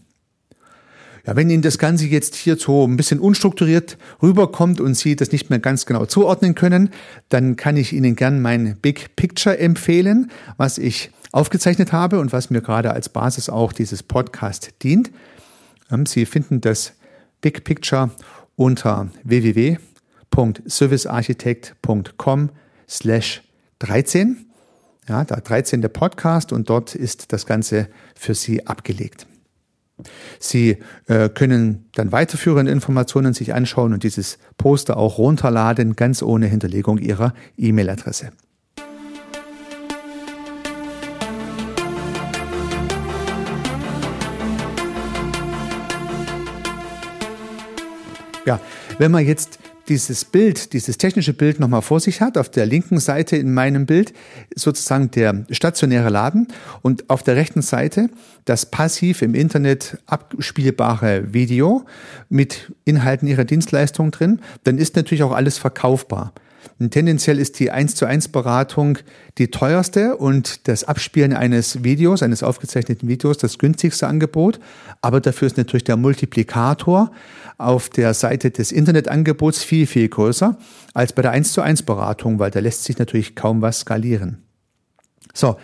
Ja, 1.26 1.34
wenn 1.34 1.50
Ihnen 1.50 1.62
das 1.62 1.78
Ganze 1.78 2.06
jetzt 2.06 2.36
hier 2.36 2.56
so 2.56 2.86
ein 2.86 2.96
bisschen 2.96 3.18
unstrukturiert 3.18 3.98
rüberkommt 4.22 4.80
und 4.80 4.94
Sie 4.94 5.16
das 5.16 5.32
nicht 5.32 5.50
mehr 5.50 5.58
ganz 5.58 5.84
genau 5.84 6.06
zuordnen 6.06 6.54
können, 6.54 6.90
dann 7.28 7.56
kann 7.56 7.76
ich 7.76 7.92
Ihnen 7.92 8.14
gern 8.14 8.40
mein 8.40 8.76
Big 8.80 9.16
Picture 9.16 9.58
empfehlen, 9.58 10.30
was 10.56 10.78
ich 10.78 11.10
aufgezeichnet 11.32 11.92
habe 11.92 12.20
und 12.20 12.32
was 12.32 12.50
mir 12.50 12.60
gerade 12.60 12.92
als 12.92 13.08
Basis 13.08 13.48
auch 13.48 13.72
dieses 13.72 14.04
Podcast 14.04 14.74
dient. 14.84 15.10
Ähm, 15.90 16.06
Sie 16.06 16.26
finden 16.26 16.60
das 16.60 16.92
Big 17.40 17.64
Picture 17.64 18.10
unter 18.54 19.08
www 19.24 19.78
www.servicearchitekt.com 20.30 22.50
slash 22.88 23.42
13. 23.78 24.46
Ja, 25.08 25.24
da 25.24 25.36
13 25.36 25.82
der 25.82 25.88
Podcast 25.88 26.52
und 26.52 26.68
dort 26.68 26.96
ist 26.96 27.32
das 27.32 27.46
Ganze 27.46 27.86
für 28.16 28.34
Sie 28.34 28.66
abgelegt. 28.66 29.28
Sie 30.38 30.76
äh, 31.06 31.30
können 31.30 31.88
dann 31.94 32.12
weiterführende 32.12 32.72
Informationen 32.72 33.32
sich 33.32 33.54
anschauen 33.54 33.94
und 33.94 34.02
dieses 34.02 34.38
Poster 34.58 34.96
auch 34.96 35.18
runterladen, 35.18 35.94
ganz 35.96 36.22
ohne 36.22 36.46
Hinterlegung 36.46 36.98
Ihrer 36.98 37.32
E-Mail-Adresse. 37.56 38.32
Ja, 48.44 48.60
wenn 48.98 49.10
man 49.10 49.26
jetzt 49.26 49.58
dieses 49.88 50.24
Bild, 50.24 50.72
dieses 50.72 50.98
technische 50.98 51.32
Bild 51.32 51.60
nochmal 51.60 51.82
vor 51.82 52.00
sich 52.00 52.20
hat, 52.20 52.38
auf 52.38 52.48
der 52.48 52.66
linken 52.66 52.98
Seite 52.98 53.36
in 53.36 53.54
meinem 53.54 53.86
Bild 53.86 54.12
sozusagen 54.54 55.10
der 55.10 55.46
stationäre 55.50 56.08
Laden 56.08 56.48
und 56.82 57.08
auf 57.10 57.22
der 57.22 57.36
rechten 57.36 57.62
Seite 57.62 58.10
das 58.44 58.66
passiv 58.70 59.22
im 59.22 59.34
Internet 59.34 59.98
abspielbare 60.06 61.32
Video 61.32 61.84
mit 62.28 62.72
Inhalten 62.84 63.28
ihrer 63.28 63.44
Dienstleistung 63.44 64.10
drin, 64.10 64.40
dann 64.64 64.78
ist 64.78 64.96
natürlich 64.96 65.22
auch 65.22 65.32
alles 65.32 65.58
verkaufbar. 65.58 66.32
Tendenziell 66.90 67.38
ist 67.38 67.58
die 67.58 67.70
1 67.70 67.94
zu 67.94 68.06
1 68.06 68.28
Beratung 68.28 68.98
die 69.38 69.48
teuerste 69.48 70.16
und 70.16 70.68
das 70.68 70.84
Abspielen 70.84 71.32
eines 71.32 71.84
Videos, 71.84 72.22
eines 72.22 72.42
aufgezeichneten 72.42 73.08
Videos, 73.08 73.38
das 73.38 73.58
günstigste 73.58 74.06
Angebot. 74.06 74.60
Aber 75.00 75.20
dafür 75.20 75.46
ist 75.46 75.56
natürlich 75.56 75.84
der 75.84 75.96
Multiplikator 75.96 77.10
auf 77.58 77.88
der 77.88 78.14
Seite 78.14 78.50
des 78.50 78.72
Internetangebots 78.72 79.62
viel, 79.62 79.86
viel 79.86 80.08
größer 80.08 80.58
als 80.94 81.12
bei 81.12 81.22
der 81.22 81.30
1 81.30 81.52
zu 81.52 81.62
1 81.62 81.82
Beratung, 81.82 82.38
weil 82.38 82.50
da 82.50 82.60
lässt 82.60 82.84
sich 82.84 82.98
natürlich 82.98 83.34
kaum 83.34 83.62
was 83.62 83.80
skalieren. 83.80 84.42
So. 85.32 85.56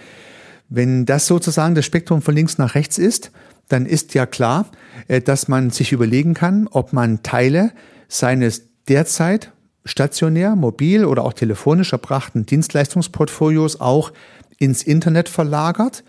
Wenn 0.75 1.05
das 1.05 1.27
sozusagen 1.27 1.75
das 1.75 1.85
Spektrum 1.85 2.23
von 2.23 2.35
links 2.35 2.57
nach 2.57 2.75
rechts 2.75 2.97
ist, 2.97 3.31
dann 3.69 3.85
ist 3.85 4.15
ja 4.15 4.25
klar, 4.25 4.71
äh, 5.07 5.21
dass 5.21 5.47
man 5.47 5.69
sich 5.69 5.93
überlegen 5.93 6.33
kann, 6.33 6.67
ob 6.71 6.95
man 6.95 7.23
Teile 7.23 7.73
seines 8.09 8.63
derzeit 8.89 9.52
stationär, 9.85 10.57
mobil 10.57 11.05
oder 11.05 11.25
auch 11.25 11.33
telefonisch 11.33 11.93
erbrachten 11.93 12.47
Dienstleistungsportfolios 12.47 13.81
auch 13.81 14.13
ins 14.59 14.83
Internet 14.83 15.29
verlagert, 15.29 16.05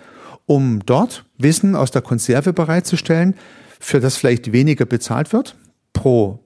um 0.46 0.82
dort 0.86 1.26
Wissen 1.38 1.76
aus 1.76 1.92
der 1.92 2.02
Konserve 2.02 2.54
bereitzustellen, 2.54 3.36
für 3.80 4.00
das 4.00 4.16
vielleicht 4.16 4.52
weniger 4.52 4.86
bezahlt 4.86 5.34
wird 5.34 5.56
pro 5.94 6.40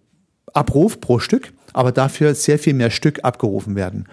Abruf, 0.54 1.02
pro 1.02 1.20
Stück, 1.20 1.54
aber 1.74 1.92
dafür 1.92 2.36
sehr 2.36 2.60
viel 2.60 2.74
mehr 2.74 2.90
Stück 2.90 3.24
abgerufen 3.24 3.76
werden. 3.76 4.08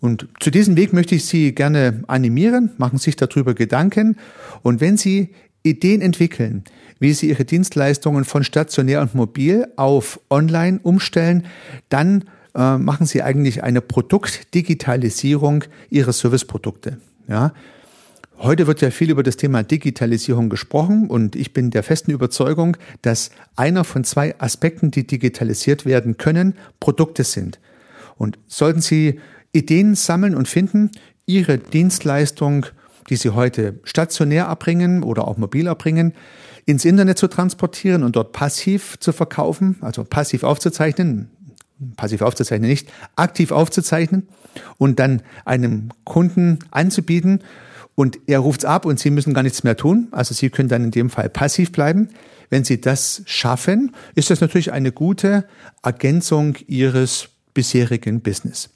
Und 0.00 0.28
zu 0.40 0.50
diesem 0.50 0.76
Weg 0.76 0.92
möchte 0.92 1.14
ich 1.14 1.26
Sie 1.26 1.54
gerne 1.54 2.02
animieren, 2.06 2.70
machen 2.78 2.98
sich 2.98 3.16
darüber 3.16 3.54
Gedanken. 3.54 4.16
Und 4.62 4.80
wenn 4.80 4.96
Sie 4.96 5.30
Ideen 5.62 6.00
entwickeln, 6.00 6.64
wie 6.98 7.12
Sie 7.12 7.28
Ihre 7.28 7.44
Dienstleistungen 7.44 8.24
von 8.24 8.44
stationär 8.44 9.02
und 9.02 9.14
mobil 9.14 9.66
auf 9.76 10.20
online 10.30 10.80
umstellen, 10.82 11.46
dann 11.90 12.24
äh, 12.54 12.78
machen 12.78 13.06
Sie 13.06 13.22
eigentlich 13.22 13.62
eine 13.62 13.80
Produktdigitalisierung 13.80 15.64
Ihrer 15.90 16.12
Serviceprodukte. 16.12 16.98
Ja? 17.28 17.52
Heute 18.38 18.66
wird 18.66 18.80
ja 18.80 18.90
viel 18.90 19.10
über 19.10 19.22
das 19.22 19.36
Thema 19.36 19.62
Digitalisierung 19.62 20.48
gesprochen 20.48 21.08
und 21.08 21.36
ich 21.36 21.52
bin 21.52 21.70
der 21.70 21.82
festen 21.82 22.10
Überzeugung, 22.10 22.78
dass 23.02 23.30
einer 23.54 23.84
von 23.84 24.02
zwei 24.02 24.34
Aspekten, 24.40 24.90
die 24.90 25.06
digitalisiert 25.06 25.84
werden 25.84 26.16
können, 26.16 26.54
Produkte 26.80 27.22
sind. 27.24 27.60
Und 28.16 28.38
sollten 28.46 28.80
Sie 28.80 29.20
Ideen 29.52 29.94
sammeln 29.94 30.34
und 30.34 30.48
finden, 30.48 30.90
Ihre 31.26 31.58
Dienstleistung, 31.58 32.66
die 33.10 33.16
Sie 33.16 33.30
heute 33.30 33.78
stationär 33.84 34.46
erbringen 34.46 35.02
oder 35.02 35.28
auch 35.28 35.36
mobil 35.36 35.66
erbringen, 35.66 36.14
ins 36.64 36.84
Internet 36.86 37.18
zu 37.18 37.28
transportieren 37.28 38.02
und 38.02 38.16
dort 38.16 38.32
passiv 38.32 38.98
zu 39.00 39.12
verkaufen, 39.12 39.76
also 39.82 40.04
passiv 40.04 40.44
aufzuzeichnen, 40.44 41.30
passiv 41.96 42.22
aufzuzeichnen 42.22 42.68
nicht, 42.68 42.88
aktiv 43.16 43.52
aufzuzeichnen 43.52 44.28
und 44.78 44.98
dann 44.98 45.22
einem 45.44 45.90
Kunden 46.04 46.58
anzubieten 46.70 47.40
und 47.94 48.18
er 48.26 48.38
ruft's 48.38 48.64
ab 48.64 48.86
und 48.86 48.98
Sie 48.98 49.10
müssen 49.10 49.34
gar 49.34 49.42
nichts 49.42 49.62
mehr 49.62 49.76
tun. 49.76 50.08
Also 50.10 50.34
Sie 50.34 50.50
können 50.50 50.68
dann 50.68 50.84
in 50.84 50.90
dem 50.90 51.10
Fall 51.10 51.28
passiv 51.28 51.72
bleiben. 51.72 52.08
Wenn 52.48 52.64
Sie 52.64 52.80
das 52.80 53.22
schaffen, 53.26 53.94
ist 54.14 54.30
das 54.30 54.40
natürlich 54.40 54.72
eine 54.72 54.92
gute 54.92 55.44
Ergänzung 55.82 56.56
Ihres 56.66 57.28
bisherigen 57.54 58.20
Business. 58.20 58.70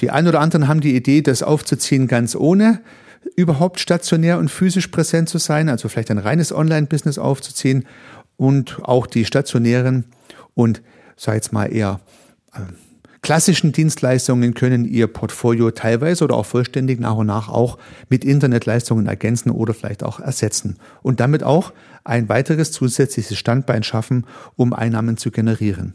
Die 0.00 0.10
einen 0.10 0.28
oder 0.28 0.40
anderen 0.40 0.68
haben 0.68 0.80
die 0.80 0.94
Idee, 0.94 1.22
das 1.22 1.42
aufzuziehen 1.42 2.06
ganz 2.06 2.34
ohne 2.34 2.80
überhaupt 3.36 3.80
stationär 3.80 4.38
und 4.38 4.50
physisch 4.50 4.88
präsent 4.88 5.28
zu 5.28 5.38
sein, 5.38 5.68
also 5.68 5.88
vielleicht 5.88 6.10
ein 6.10 6.18
reines 6.18 6.52
Online-Business 6.52 7.18
aufzuziehen 7.18 7.84
und 8.36 8.78
auch 8.82 9.06
die 9.06 9.24
stationären 9.24 10.04
und 10.54 10.82
sei 11.16 11.34
jetzt 11.36 11.52
mal 11.52 11.66
eher 11.66 12.00
äh, 12.52 12.60
klassischen 13.24 13.72
Dienstleistungen 13.72 14.52
können 14.52 14.84
ihr 14.84 15.06
Portfolio 15.06 15.70
teilweise 15.70 16.24
oder 16.24 16.36
auch 16.36 16.44
vollständig 16.44 17.00
nach 17.00 17.14
und 17.14 17.26
nach 17.26 17.48
auch 17.48 17.78
mit 18.10 18.22
Internetleistungen 18.22 19.06
ergänzen 19.06 19.50
oder 19.50 19.72
vielleicht 19.72 20.04
auch 20.04 20.20
ersetzen 20.20 20.76
und 21.02 21.20
damit 21.20 21.42
auch 21.42 21.72
ein 22.04 22.28
weiteres 22.28 22.70
zusätzliches 22.70 23.38
Standbein 23.38 23.82
schaffen, 23.82 24.26
um 24.56 24.74
Einnahmen 24.74 25.16
zu 25.16 25.30
generieren. 25.30 25.94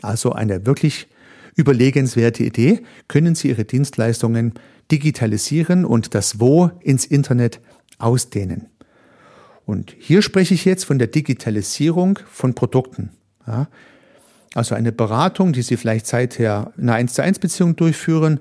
Also 0.00 0.32
eine 0.32 0.64
wirklich 0.64 1.08
überlegenswerte 1.56 2.42
Idee, 2.42 2.82
können 3.06 3.34
Sie 3.34 3.48
Ihre 3.48 3.66
Dienstleistungen 3.66 4.54
digitalisieren 4.90 5.84
und 5.84 6.14
das 6.14 6.40
Wo 6.40 6.70
ins 6.80 7.04
Internet 7.04 7.60
ausdehnen. 7.98 8.68
Und 9.66 9.94
hier 9.98 10.22
spreche 10.22 10.54
ich 10.54 10.64
jetzt 10.64 10.84
von 10.84 10.98
der 10.98 11.08
Digitalisierung 11.08 12.18
von 12.30 12.54
Produkten. 12.54 13.10
Ja, 13.46 13.68
also 14.56 14.74
eine 14.74 14.92
Beratung, 14.92 15.52
die 15.52 15.62
Sie 15.62 15.76
vielleicht 15.76 16.06
seither 16.06 16.72
in 16.76 16.84
einer 16.84 16.94
1 16.94 17.14
zu 17.14 17.22
1 17.22 17.38
Beziehung 17.38 17.76
durchführen, 17.76 18.40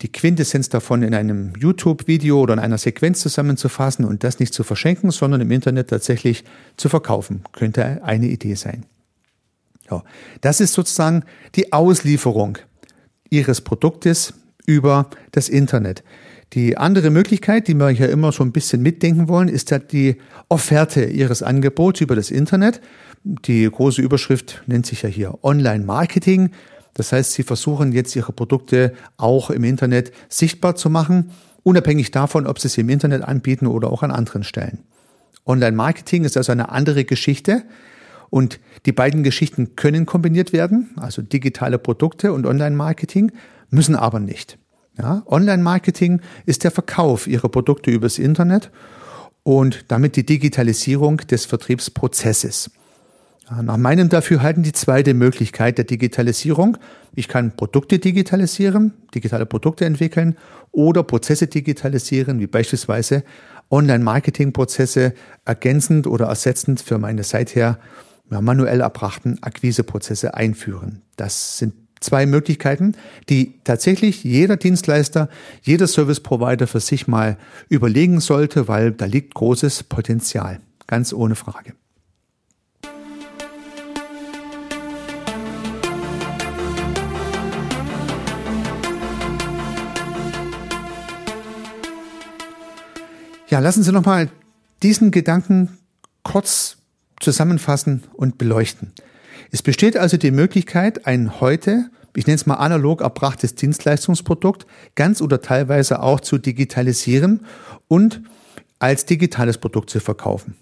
die 0.00 0.10
Quintessenz 0.10 0.68
davon 0.68 1.02
in 1.02 1.14
einem 1.14 1.52
YouTube-Video 1.56 2.40
oder 2.40 2.54
in 2.54 2.58
einer 2.58 2.78
Sequenz 2.78 3.20
zusammenzufassen 3.20 4.04
und 4.04 4.24
das 4.24 4.40
nicht 4.40 4.52
zu 4.52 4.64
verschenken, 4.64 5.12
sondern 5.12 5.40
im 5.40 5.50
Internet 5.52 5.90
tatsächlich 5.90 6.44
zu 6.76 6.88
verkaufen, 6.88 7.44
könnte 7.52 8.02
eine 8.02 8.26
Idee 8.26 8.54
sein. 8.54 8.84
Ja, 9.88 10.02
das 10.40 10.60
ist 10.60 10.72
sozusagen 10.72 11.24
die 11.54 11.72
Auslieferung 11.72 12.58
Ihres 13.30 13.60
Produktes 13.60 14.34
über 14.66 15.08
das 15.30 15.48
Internet. 15.48 16.02
Die 16.54 16.76
andere 16.76 17.10
Möglichkeit, 17.10 17.68
die 17.68 17.74
wir 17.74 17.88
hier 17.88 18.10
immer 18.10 18.32
so 18.32 18.42
ein 18.42 18.52
bisschen 18.52 18.82
mitdenken 18.82 19.28
wollen, 19.28 19.48
ist 19.48 19.70
halt 19.72 19.92
die 19.92 20.16
Offerte 20.48 21.04
Ihres 21.04 21.42
Angebots 21.42 22.00
über 22.00 22.16
das 22.16 22.30
Internet. 22.30 22.80
Die 23.24 23.70
große 23.70 24.02
Überschrift 24.02 24.62
nennt 24.66 24.86
sich 24.86 25.02
ja 25.02 25.08
hier 25.08 25.38
Online-Marketing. 25.42 26.50
Das 26.94 27.12
heißt, 27.12 27.32
Sie 27.32 27.44
versuchen 27.44 27.92
jetzt 27.92 28.14
Ihre 28.16 28.32
Produkte 28.32 28.94
auch 29.16 29.50
im 29.50 29.64
Internet 29.64 30.12
sichtbar 30.28 30.74
zu 30.74 30.90
machen, 30.90 31.30
unabhängig 31.62 32.10
davon, 32.10 32.46
ob 32.46 32.58
Sie 32.58 32.68
sie 32.68 32.80
im 32.80 32.88
Internet 32.88 33.22
anbieten 33.22 33.66
oder 33.66 33.92
auch 33.92 34.02
an 34.02 34.10
anderen 34.10 34.44
Stellen. 34.44 34.80
Online-Marketing 35.46 36.24
ist 36.24 36.36
also 36.36 36.52
eine 36.52 36.70
andere 36.70 37.04
Geschichte. 37.04 37.62
Und 38.28 38.60
die 38.86 38.92
beiden 38.92 39.22
Geschichten 39.22 39.76
können 39.76 40.06
kombiniert 40.06 40.52
werden, 40.52 40.90
also 40.96 41.20
digitale 41.20 41.78
Produkte 41.78 42.32
und 42.32 42.46
Online-Marketing, 42.46 43.30
müssen 43.68 43.94
aber 43.94 44.20
nicht. 44.20 44.58
Ja, 44.98 45.22
Online-Marketing 45.26 46.20
ist 46.46 46.64
der 46.64 46.70
Verkauf 46.70 47.26
ihrer 47.26 47.48
Produkte 47.48 47.90
übers 47.90 48.18
Internet 48.18 48.70
und 49.42 49.84
damit 49.88 50.16
die 50.16 50.24
Digitalisierung 50.24 51.18
des 51.18 51.44
Vertriebsprozesses. 51.44 52.70
Nach 53.60 53.76
meinem 53.76 54.08
Dafürhalten 54.08 54.62
die 54.62 54.72
zweite 54.72 55.12
Möglichkeit 55.12 55.76
der 55.76 55.84
Digitalisierung. 55.84 56.78
Ich 57.14 57.28
kann 57.28 57.54
Produkte 57.54 57.98
digitalisieren, 57.98 58.94
digitale 59.14 59.44
Produkte 59.44 59.84
entwickeln 59.84 60.38
oder 60.70 61.02
Prozesse 61.02 61.48
digitalisieren, 61.48 62.40
wie 62.40 62.46
beispielsweise 62.46 63.24
Online-Marketing-Prozesse 63.70 65.12
ergänzend 65.44 66.06
oder 66.06 66.26
ersetzend 66.26 66.80
für 66.80 66.98
meine 66.98 67.24
seither 67.24 67.78
manuell 68.28 68.80
erbrachten 68.80 69.42
Akquiseprozesse 69.42 70.34
einführen. 70.34 71.02
Das 71.16 71.58
sind 71.58 71.74
zwei 72.00 72.24
Möglichkeiten, 72.24 72.96
die 73.28 73.60
tatsächlich 73.64 74.24
jeder 74.24 74.56
Dienstleister, 74.56 75.28
jeder 75.60 75.86
Service 75.86 76.20
Provider 76.20 76.66
für 76.66 76.80
sich 76.80 77.06
mal 77.06 77.36
überlegen 77.68 78.20
sollte, 78.20 78.68
weil 78.68 78.92
da 78.92 79.04
liegt 79.04 79.34
großes 79.34 79.82
Potenzial. 79.84 80.60
Ganz 80.86 81.12
ohne 81.12 81.34
Frage. 81.34 81.74
Ja, 93.52 93.58
lassen 93.58 93.82
Sie 93.82 93.92
noch 93.92 94.06
mal 94.06 94.30
diesen 94.82 95.10
Gedanken 95.10 95.76
kurz 96.22 96.78
zusammenfassen 97.20 98.02
und 98.14 98.38
beleuchten. 98.38 98.92
Es 99.50 99.60
besteht 99.60 99.94
also 99.98 100.16
die 100.16 100.30
Möglichkeit, 100.30 101.06
ein 101.06 101.38
heute, 101.38 101.90
ich 102.16 102.26
nenne 102.26 102.36
es 102.36 102.46
mal 102.46 102.54
analog 102.54 103.02
erbrachtes 103.02 103.54
Dienstleistungsprodukt 103.54 104.64
ganz 104.94 105.20
oder 105.20 105.42
teilweise 105.42 106.02
auch 106.02 106.20
zu 106.20 106.38
digitalisieren 106.38 107.44
und 107.88 108.22
als 108.78 109.04
digitales 109.04 109.58
Produkt 109.58 109.90
zu 109.90 110.00
verkaufen. 110.00 110.54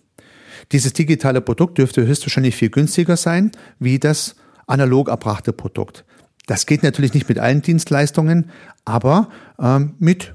Dieses 0.72 0.92
digitale 0.92 1.40
Produkt 1.40 1.79
dürfte 1.79 2.05
höchstwahrscheinlich 2.05 2.57
viel 2.57 2.70
günstiger 2.70 3.16
sein 3.16 3.53
wie 3.79 4.00
das 4.00 4.35
analog 4.66 5.11
erbrachte 5.11 5.53
Produkt. 5.53 6.05
Das 6.48 6.66
geht 6.66 6.83
natürlich 6.83 7.14
nicht 7.14 7.29
mit 7.29 7.38
allen 7.38 7.62
Dienstleistungen, 7.62 8.50
aber 8.85 9.29
ähm, 9.61 9.94
mit 10.00 10.35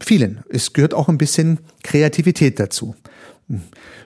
vielen. 0.00 0.42
Es 0.48 0.72
gehört 0.72 0.94
auch 0.94 1.08
ein 1.08 1.18
bisschen 1.18 1.58
Kreativität 1.82 2.58
dazu. 2.60 2.94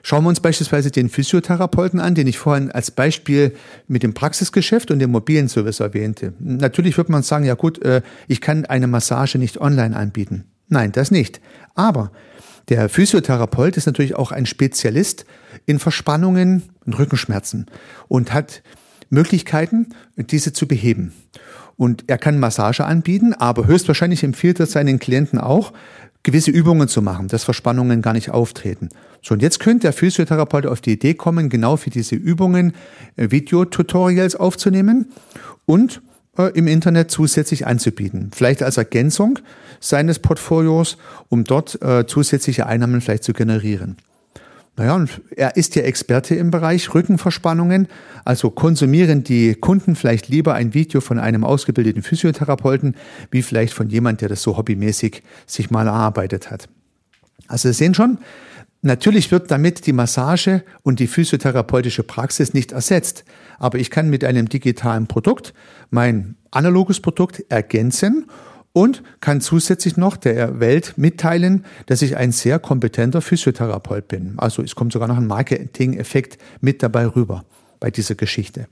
Schauen 0.03 0.23
wir 0.23 0.29
uns 0.29 0.39
beispielsweise 0.39 0.91
den 0.91 1.09
Physiotherapeuten 1.09 1.99
an, 1.99 2.13
den 2.13 2.27
ich 2.27 2.37
vorhin 2.37 2.71
als 2.71 2.91
Beispiel 2.91 3.55
mit 3.87 4.03
dem 4.03 4.13
Praxisgeschäft 4.13 4.91
und 4.91 4.99
dem 4.99 5.11
mobilen 5.11 5.49
Service 5.49 5.79
erwähnte. 5.79 6.33
Natürlich 6.39 6.97
wird 6.97 7.09
man 7.09 7.23
sagen, 7.23 7.45
ja 7.45 7.55
gut, 7.55 7.81
äh, 7.81 8.01
ich 8.27 8.39
kann 8.39 8.65
eine 8.65 8.87
Massage 8.87 9.39
nicht 9.39 9.59
online 9.59 9.95
anbieten. 9.95 10.45
Nein, 10.69 10.91
das 10.91 11.11
nicht. 11.11 11.41
Aber 11.73 12.11
der 12.69 12.87
Physiotherapeut 12.87 13.77
ist 13.77 13.87
natürlich 13.87 14.15
auch 14.15 14.31
ein 14.31 14.45
Spezialist 14.45 15.25
in 15.65 15.79
Verspannungen 15.79 16.63
und 16.85 16.97
Rückenschmerzen 16.97 17.65
und 18.07 18.33
hat 18.33 18.61
Möglichkeiten, 19.09 19.89
diese 20.15 20.53
zu 20.53 20.67
beheben. 20.67 21.13
Und 21.81 22.03
er 22.05 22.19
kann 22.19 22.37
Massage 22.37 22.85
anbieten, 22.85 23.33
aber 23.33 23.65
höchstwahrscheinlich 23.65 24.23
empfiehlt 24.23 24.59
er 24.59 24.67
seinen 24.67 24.99
Klienten 24.99 25.39
auch, 25.39 25.73
gewisse 26.21 26.51
Übungen 26.51 26.87
zu 26.87 27.01
machen, 27.01 27.27
dass 27.27 27.43
Verspannungen 27.43 28.03
gar 28.03 28.13
nicht 28.13 28.29
auftreten. 28.29 28.89
So, 29.23 29.33
und 29.33 29.41
jetzt 29.41 29.59
könnte 29.59 29.87
der 29.87 29.93
Physiotherapeut 29.93 30.67
auf 30.67 30.79
die 30.79 30.91
Idee 30.91 31.15
kommen, 31.15 31.49
genau 31.49 31.77
für 31.77 31.89
diese 31.89 32.13
Übungen 32.13 32.73
äh, 33.15 33.31
Videotutorials 33.31 34.35
aufzunehmen 34.35 35.11
und 35.65 36.03
äh, 36.37 36.51
im 36.53 36.67
Internet 36.67 37.09
zusätzlich 37.09 37.65
anzubieten. 37.65 38.29
Vielleicht 38.31 38.61
als 38.61 38.77
Ergänzung 38.77 39.39
seines 39.79 40.19
Portfolios, 40.19 40.99
um 41.29 41.45
dort 41.45 41.81
äh, 41.81 42.05
zusätzliche 42.05 42.67
Einnahmen 42.67 43.01
vielleicht 43.01 43.23
zu 43.23 43.33
generieren. 43.33 43.97
Naja, 44.77 45.05
er 45.35 45.57
ist 45.57 45.75
ja 45.75 45.83
Experte 45.83 46.35
im 46.35 46.49
Bereich 46.49 46.93
Rückenverspannungen. 46.93 47.87
Also 48.23 48.49
konsumieren 48.49 49.23
die 49.23 49.55
Kunden 49.55 49.95
vielleicht 49.95 50.29
lieber 50.29 50.53
ein 50.53 50.73
Video 50.73 51.01
von 51.01 51.19
einem 51.19 51.43
ausgebildeten 51.43 52.03
Physiotherapeuten, 52.03 52.95
wie 53.31 53.41
vielleicht 53.41 53.73
von 53.73 53.89
jemand, 53.89 54.21
der 54.21 54.29
das 54.29 54.41
so 54.41 54.57
hobbymäßig 54.57 55.23
sich 55.45 55.71
mal 55.71 55.87
erarbeitet 55.87 56.49
hat. 56.49 56.69
Also 57.47 57.67
Sie 57.67 57.73
sehen 57.73 57.93
schon, 57.93 58.19
natürlich 58.81 59.29
wird 59.29 59.51
damit 59.51 59.85
die 59.87 59.93
Massage 59.93 60.63
und 60.83 60.99
die 60.99 61.07
physiotherapeutische 61.07 62.03
Praxis 62.03 62.53
nicht 62.53 62.71
ersetzt. 62.71 63.25
Aber 63.59 63.77
ich 63.77 63.89
kann 63.89 64.09
mit 64.09 64.23
einem 64.23 64.47
digitalen 64.47 65.07
Produkt 65.07 65.53
mein 65.89 66.37
analoges 66.49 67.01
Produkt 67.01 67.43
ergänzen 67.49 68.25
und 68.73 69.03
kann 69.19 69.41
zusätzlich 69.41 69.97
noch 69.97 70.17
der 70.17 70.59
Welt 70.59 70.93
mitteilen, 70.97 71.65
dass 71.87 72.01
ich 72.01 72.17
ein 72.17 72.31
sehr 72.31 72.59
kompetenter 72.59 73.21
Physiotherapeut 73.21 74.07
bin. 74.07 74.35
Also 74.37 74.61
es 74.61 74.75
kommt 74.75 74.93
sogar 74.93 75.07
noch 75.07 75.17
ein 75.17 75.27
Marketing-Effekt 75.27 76.37
mit 76.61 76.81
dabei 76.81 77.07
rüber 77.07 77.43
bei 77.79 77.91
dieser 77.91 78.15
Geschichte. 78.15 78.67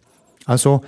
Also 0.46 0.82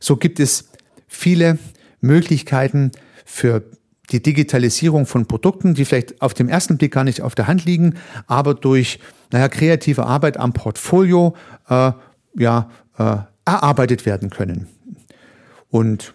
so 0.00 0.16
gibt 0.16 0.40
es 0.40 0.68
viele 1.06 1.58
Möglichkeiten 2.00 2.90
für 3.24 3.62
die 4.10 4.22
Digitalisierung 4.22 5.06
von 5.06 5.26
Produkten, 5.26 5.74
die 5.74 5.84
vielleicht 5.84 6.20
auf 6.22 6.34
dem 6.34 6.48
ersten 6.48 6.78
Blick 6.78 6.92
gar 6.92 7.04
nicht 7.04 7.22
auf 7.22 7.34
der 7.34 7.46
Hand 7.46 7.64
liegen, 7.64 7.94
aber 8.26 8.54
durch 8.54 9.00
naja, 9.32 9.48
kreative 9.48 10.06
Arbeit 10.06 10.36
am 10.36 10.52
Portfolio 10.52 11.34
äh, 11.68 11.92
ja, 12.38 12.70
äh, 12.98 13.16
erarbeitet 13.44 14.06
werden 14.06 14.30
können. 14.30 14.68
Und 15.70 16.14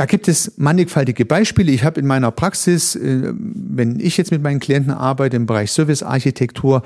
da 0.00 0.06
gibt 0.06 0.28
es 0.28 0.56
mannigfaltige 0.56 1.26
Beispiele. 1.26 1.70
Ich 1.72 1.84
habe 1.84 2.00
in 2.00 2.06
meiner 2.06 2.30
Praxis, 2.30 2.96
äh, 2.96 3.34
wenn 3.34 4.00
ich 4.00 4.16
jetzt 4.16 4.30
mit 4.30 4.42
meinen 4.42 4.58
Klienten 4.58 4.94
arbeite 4.94 5.36
im 5.36 5.44
Bereich 5.44 5.72
Servicearchitektur, 5.72 6.82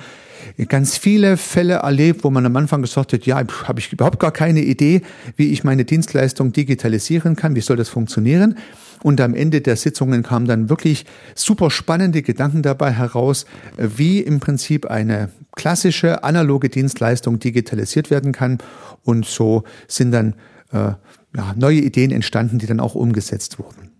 ganz 0.67 0.99
viele 0.99 1.37
Fälle 1.37 1.75
erlebt, 1.75 2.25
wo 2.25 2.31
man 2.31 2.45
am 2.45 2.57
Anfang 2.57 2.83
gesagt 2.83 3.13
hat, 3.13 3.25
ja, 3.25 3.37
habe 3.37 3.79
ich 3.79 3.93
überhaupt 3.93 4.19
gar 4.19 4.33
keine 4.33 4.63
Idee, 4.63 5.03
wie 5.37 5.53
ich 5.53 5.63
meine 5.63 5.85
Dienstleistung 5.85 6.51
digitalisieren 6.51 7.37
kann, 7.37 7.55
wie 7.55 7.61
soll 7.61 7.77
das 7.77 7.89
funktionieren. 7.89 8.59
Und 9.05 9.21
am 9.21 9.35
Ende 9.35 9.61
der 9.61 9.77
Sitzungen 9.77 10.25
kamen 10.25 10.49
dann 10.49 10.69
wirklich 10.69 11.07
super 11.37 11.71
spannende 11.71 12.21
Gedanken 12.23 12.63
dabei 12.63 12.91
heraus, 12.91 13.47
wie 13.77 14.23
im 14.23 14.41
Prinzip 14.41 14.87
eine 14.87 15.31
klassische 15.55 16.25
analoge 16.25 16.69
Dienstleistung 16.69 17.39
digitalisiert 17.39 18.11
werden 18.11 18.33
kann. 18.33 18.59
Und 19.05 19.25
so 19.25 19.63
sind 19.87 20.11
dann 20.11 20.35
äh, 20.73 20.95
ja, 21.37 21.55
neue 21.57 21.81
Ideen 21.81 22.11
entstanden, 22.11 22.59
die 22.59 22.67
dann 22.67 22.81
auch 22.81 22.95
umgesetzt 22.95 23.59
wurden. 23.59 23.91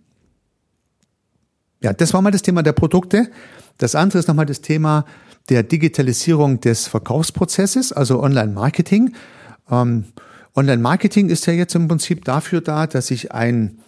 Ja, 1.81 1.93
das 1.93 2.13
war 2.13 2.21
mal 2.21 2.31
das 2.31 2.41
Thema 2.41 2.63
der 2.63 2.73
Produkte. 2.73 3.29
Das 3.77 3.95
andere 3.95 4.19
ist 4.19 4.27
nochmal 4.27 4.45
das 4.45 4.61
Thema 4.61 5.05
der 5.49 5.63
Digitalisierung 5.63 6.59
des 6.59 6.87
Verkaufsprozesses, 6.87 7.91
also 7.91 8.23
Online-Marketing. 8.23 9.13
Ähm, 9.69 10.05
Online-Marketing 10.55 11.29
ist 11.29 11.45
ja 11.45 11.53
jetzt 11.53 11.75
im 11.75 11.87
Prinzip 11.87 12.23
dafür 12.25 12.61
da, 12.61 12.87
dass 12.87 13.11
ich 13.11 13.33
ein 13.33 13.79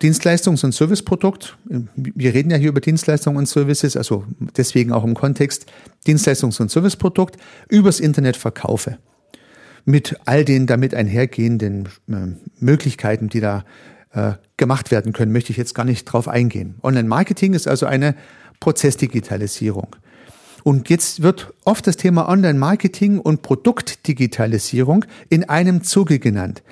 Dienstleistungs- 0.00 0.64
und 0.64 0.72
Serviceprodukt, 0.72 1.58
wir 1.96 2.32
reden 2.32 2.50
ja 2.50 2.56
hier 2.56 2.68
über 2.68 2.80
Dienstleistungen 2.80 3.36
und 3.36 3.46
Services, 3.46 3.96
also 3.96 4.24
deswegen 4.56 4.92
auch 4.92 5.02
im 5.02 5.14
Kontext 5.14 5.66
Dienstleistungs- 6.06 6.60
und 6.60 6.70
Serviceprodukt, 6.70 7.36
übers 7.68 7.98
Internet 7.98 8.36
verkaufe 8.36 8.98
mit 9.88 10.16
all 10.26 10.44
den 10.44 10.66
damit 10.66 10.94
einhergehenden 10.94 11.88
äh, 12.08 12.36
Möglichkeiten, 12.60 13.30
die 13.30 13.40
da 13.40 13.64
äh, 14.12 14.32
gemacht 14.58 14.90
werden 14.90 15.14
können, 15.14 15.32
möchte 15.32 15.50
ich 15.50 15.56
jetzt 15.56 15.74
gar 15.74 15.86
nicht 15.86 16.04
drauf 16.04 16.28
eingehen. 16.28 16.74
Online-Marketing 16.82 17.54
ist 17.54 17.66
also 17.66 17.86
eine 17.86 18.14
Prozessdigitalisierung. 18.60 19.96
Und 20.62 20.90
jetzt 20.90 21.22
wird 21.22 21.54
oft 21.64 21.86
das 21.86 21.96
Thema 21.96 22.28
Online-Marketing 22.28 23.18
und 23.18 23.40
Produktdigitalisierung 23.40 25.06
in 25.30 25.48
einem 25.48 25.82
Zuge 25.82 26.18
genannt. 26.18 26.62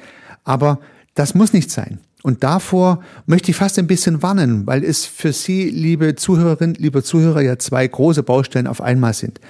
Aber 0.44 0.78
das 1.14 1.34
muss 1.34 1.54
nicht 1.54 1.70
sein. 1.70 2.00
Und 2.22 2.44
davor 2.44 3.02
möchte 3.24 3.50
ich 3.50 3.56
fast 3.56 3.78
ein 3.78 3.86
bisschen 3.86 4.22
warnen, 4.22 4.66
weil 4.66 4.84
es 4.84 5.06
für 5.06 5.32
Sie, 5.32 5.70
liebe 5.70 6.16
Zuhörerinnen, 6.16 6.74
liebe 6.74 7.02
Zuhörer, 7.02 7.40
ja 7.40 7.58
zwei 7.58 7.86
große 7.86 8.22
Baustellen 8.22 8.66
auf 8.66 8.82
einmal 8.82 9.14
sind. 9.14 9.40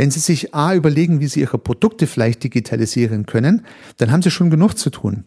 Wenn 0.00 0.10
Sie 0.10 0.18
sich 0.18 0.54
A 0.54 0.74
überlegen, 0.74 1.20
wie 1.20 1.26
Sie 1.26 1.40
Ihre 1.40 1.58
Produkte 1.58 2.06
vielleicht 2.06 2.42
digitalisieren 2.42 3.26
können, 3.26 3.66
dann 3.98 4.10
haben 4.10 4.22
Sie 4.22 4.30
schon 4.30 4.48
genug 4.48 4.78
zu 4.78 4.88
tun. 4.88 5.24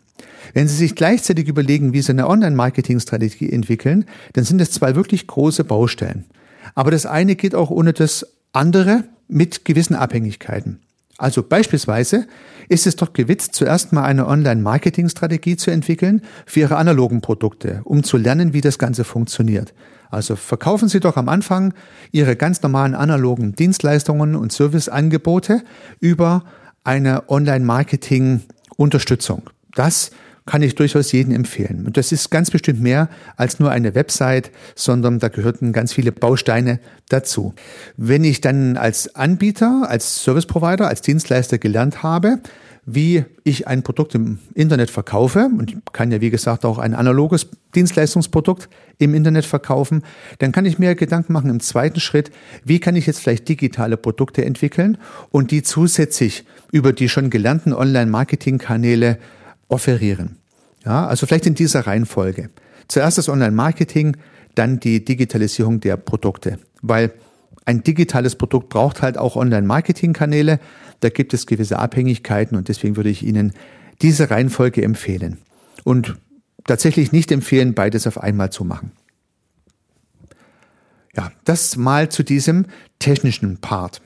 Wenn 0.55 0.67
Sie 0.67 0.75
sich 0.75 0.95
gleichzeitig 0.95 1.47
überlegen, 1.47 1.93
wie 1.93 2.01
Sie 2.01 2.11
eine 2.11 2.27
Online-Marketing-Strategie 2.27 3.51
entwickeln, 3.51 4.05
dann 4.33 4.45
sind 4.45 4.59
es 4.61 4.71
zwei 4.71 4.95
wirklich 4.95 5.27
große 5.27 5.63
Baustellen. 5.63 6.25
Aber 6.73 6.89
das 6.89 7.05
eine 7.05 7.35
geht 7.35 7.53
auch 7.53 7.69
ohne 7.69 7.93
das 7.93 8.25
andere 8.51 9.03
mit 9.27 9.63
gewissen 9.63 9.93
Abhängigkeiten. 9.93 10.79
Also 11.19 11.43
beispielsweise 11.43 12.25
ist 12.67 12.87
es 12.87 12.95
doch 12.95 13.13
gewitzt, 13.13 13.53
zuerst 13.53 13.93
mal 13.93 14.05
eine 14.05 14.25
Online-Marketing-Strategie 14.25 15.55
zu 15.55 15.69
entwickeln 15.69 16.23
für 16.47 16.61
Ihre 16.61 16.77
analogen 16.77 17.21
Produkte, 17.21 17.81
um 17.83 18.03
zu 18.03 18.17
lernen, 18.17 18.53
wie 18.53 18.61
das 18.61 18.79
Ganze 18.79 19.03
funktioniert. 19.03 19.71
Also 20.13 20.35
verkaufen 20.35 20.89
Sie 20.89 20.99
doch 20.99 21.17
am 21.17 21.27
Anfang 21.27 21.73
Ihre 22.11 22.35
ganz 22.35 22.61
normalen 22.61 22.93
analogen 22.93 23.55
Dienstleistungen 23.55 24.35
und 24.35 24.53
Serviceangebote 24.53 25.63
über 25.99 26.43
eine 26.83 27.29
Online-Marketing-Unterstützung. 27.29 29.49
Das 29.73 30.11
kann 30.45 30.61
ich 30.61 30.75
durchaus 30.75 31.11
jedem 31.13 31.33
empfehlen. 31.33 31.87
Und 31.87 31.97
das 31.97 32.11
ist 32.11 32.29
ganz 32.29 32.51
bestimmt 32.51 32.79
mehr 32.79 33.09
als 33.37 33.59
nur 33.59 33.71
eine 33.71 33.95
Website, 33.95 34.51
sondern 34.75 35.17
da 35.17 35.29
gehörten 35.29 35.73
ganz 35.73 35.93
viele 35.93 36.11
Bausteine 36.11 36.79
dazu. 37.09 37.55
Wenn 37.97 38.23
ich 38.23 38.39
dann 38.39 38.77
als 38.77 39.15
Anbieter, 39.15 39.85
als 39.87 40.23
Service 40.23 40.45
Provider, 40.45 40.89
als 40.89 41.01
Dienstleister 41.01 41.57
gelernt 41.57 42.03
habe, 42.03 42.37
wie 42.85 43.23
ich 43.43 43.67
ein 43.67 43.83
Produkt 43.83 44.13
im 44.15 44.39
Internet 44.53 44.89
verkaufe, 44.89 45.49
und 45.57 45.93
kann 45.93 46.11
ja 46.11 46.21
wie 46.21 46.29
gesagt 46.29 46.65
auch 46.65 46.77
ein 46.77 46.93
analoges 46.93 47.47
Dienstleistungsprodukt 47.75 48.69
im 48.97 49.13
Internet 49.13 49.45
verkaufen, 49.45 50.03
dann 50.39 50.51
kann 50.51 50.65
ich 50.65 50.79
mir 50.79 50.95
Gedanken 50.95 51.33
machen 51.33 51.49
im 51.49 51.59
zweiten 51.59 51.99
Schritt, 51.99 52.31
wie 52.63 52.79
kann 52.79 52.95
ich 52.95 53.07
jetzt 53.07 53.19
vielleicht 53.19 53.47
digitale 53.47 53.97
Produkte 53.97 54.43
entwickeln 54.43 54.97
und 55.31 55.51
die 55.51 55.63
zusätzlich 55.63 56.45
über 56.71 56.93
die 56.93 57.09
schon 57.09 57.29
gelernten 57.29 57.73
Online-Marketing-Kanäle 57.73 59.17
offerieren. 59.69 60.37
Ja, 60.85 61.07
also 61.07 61.25
vielleicht 61.25 61.45
in 61.45 61.55
dieser 61.55 61.87
Reihenfolge. 61.87 62.49
Zuerst 62.89 63.17
das 63.17 63.29
Online-Marketing, 63.29 64.17
dann 64.55 64.79
die 64.79 65.03
Digitalisierung 65.03 65.79
der 65.79 65.97
Produkte, 65.97 66.59
weil 66.81 67.13
ein 67.65 67.83
digitales 67.83 68.35
Produkt 68.35 68.69
braucht 68.69 69.01
halt 69.01 69.17
auch 69.17 69.35
Online-Marketing-Kanäle, 69.35 70.59
da 70.99 71.09
gibt 71.09 71.33
es 71.33 71.45
gewisse 71.45 71.79
Abhängigkeiten 71.79 72.57
und 72.57 72.67
deswegen 72.67 72.95
würde 72.95 73.09
ich 73.09 73.23
Ihnen 73.23 73.53
diese 74.01 74.29
Reihenfolge 74.29 74.83
empfehlen. 74.83 75.37
Und 75.83 76.15
tatsächlich 76.65 77.11
nicht 77.11 77.31
empfehlen, 77.31 77.73
beides 77.73 78.07
auf 78.07 78.17
einmal 78.17 78.51
zu 78.51 78.65
machen. 78.65 78.91
Ja, 81.15 81.31
das 81.45 81.77
mal 81.77 82.09
zu 82.09 82.23
diesem 82.23 82.65
technischen 82.99 83.57
Part. 83.57 84.01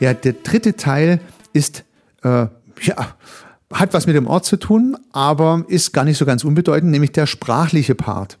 Ja, 0.00 0.14
der 0.14 0.32
dritte 0.32 0.74
Teil 0.74 1.20
ist 1.52 1.84
äh, 2.24 2.46
ja 2.82 3.14
hat 3.72 3.94
was 3.94 4.06
mit 4.06 4.16
dem 4.16 4.26
Ort 4.26 4.44
zu 4.44 4.56
tun, 4.56 4.96
aber 5.12 5.64
ist 5.68 5.92
gar 5.92 6.04
nicht 6.04 6.18
so 6.18 6.26
ganz 6.26 6.44
unbedeutend, 6.44 6.90
nämlich 6.90 7.12
der 7.12 7.26
sprachliche 7.26 7.94
Part. 7.94 8.38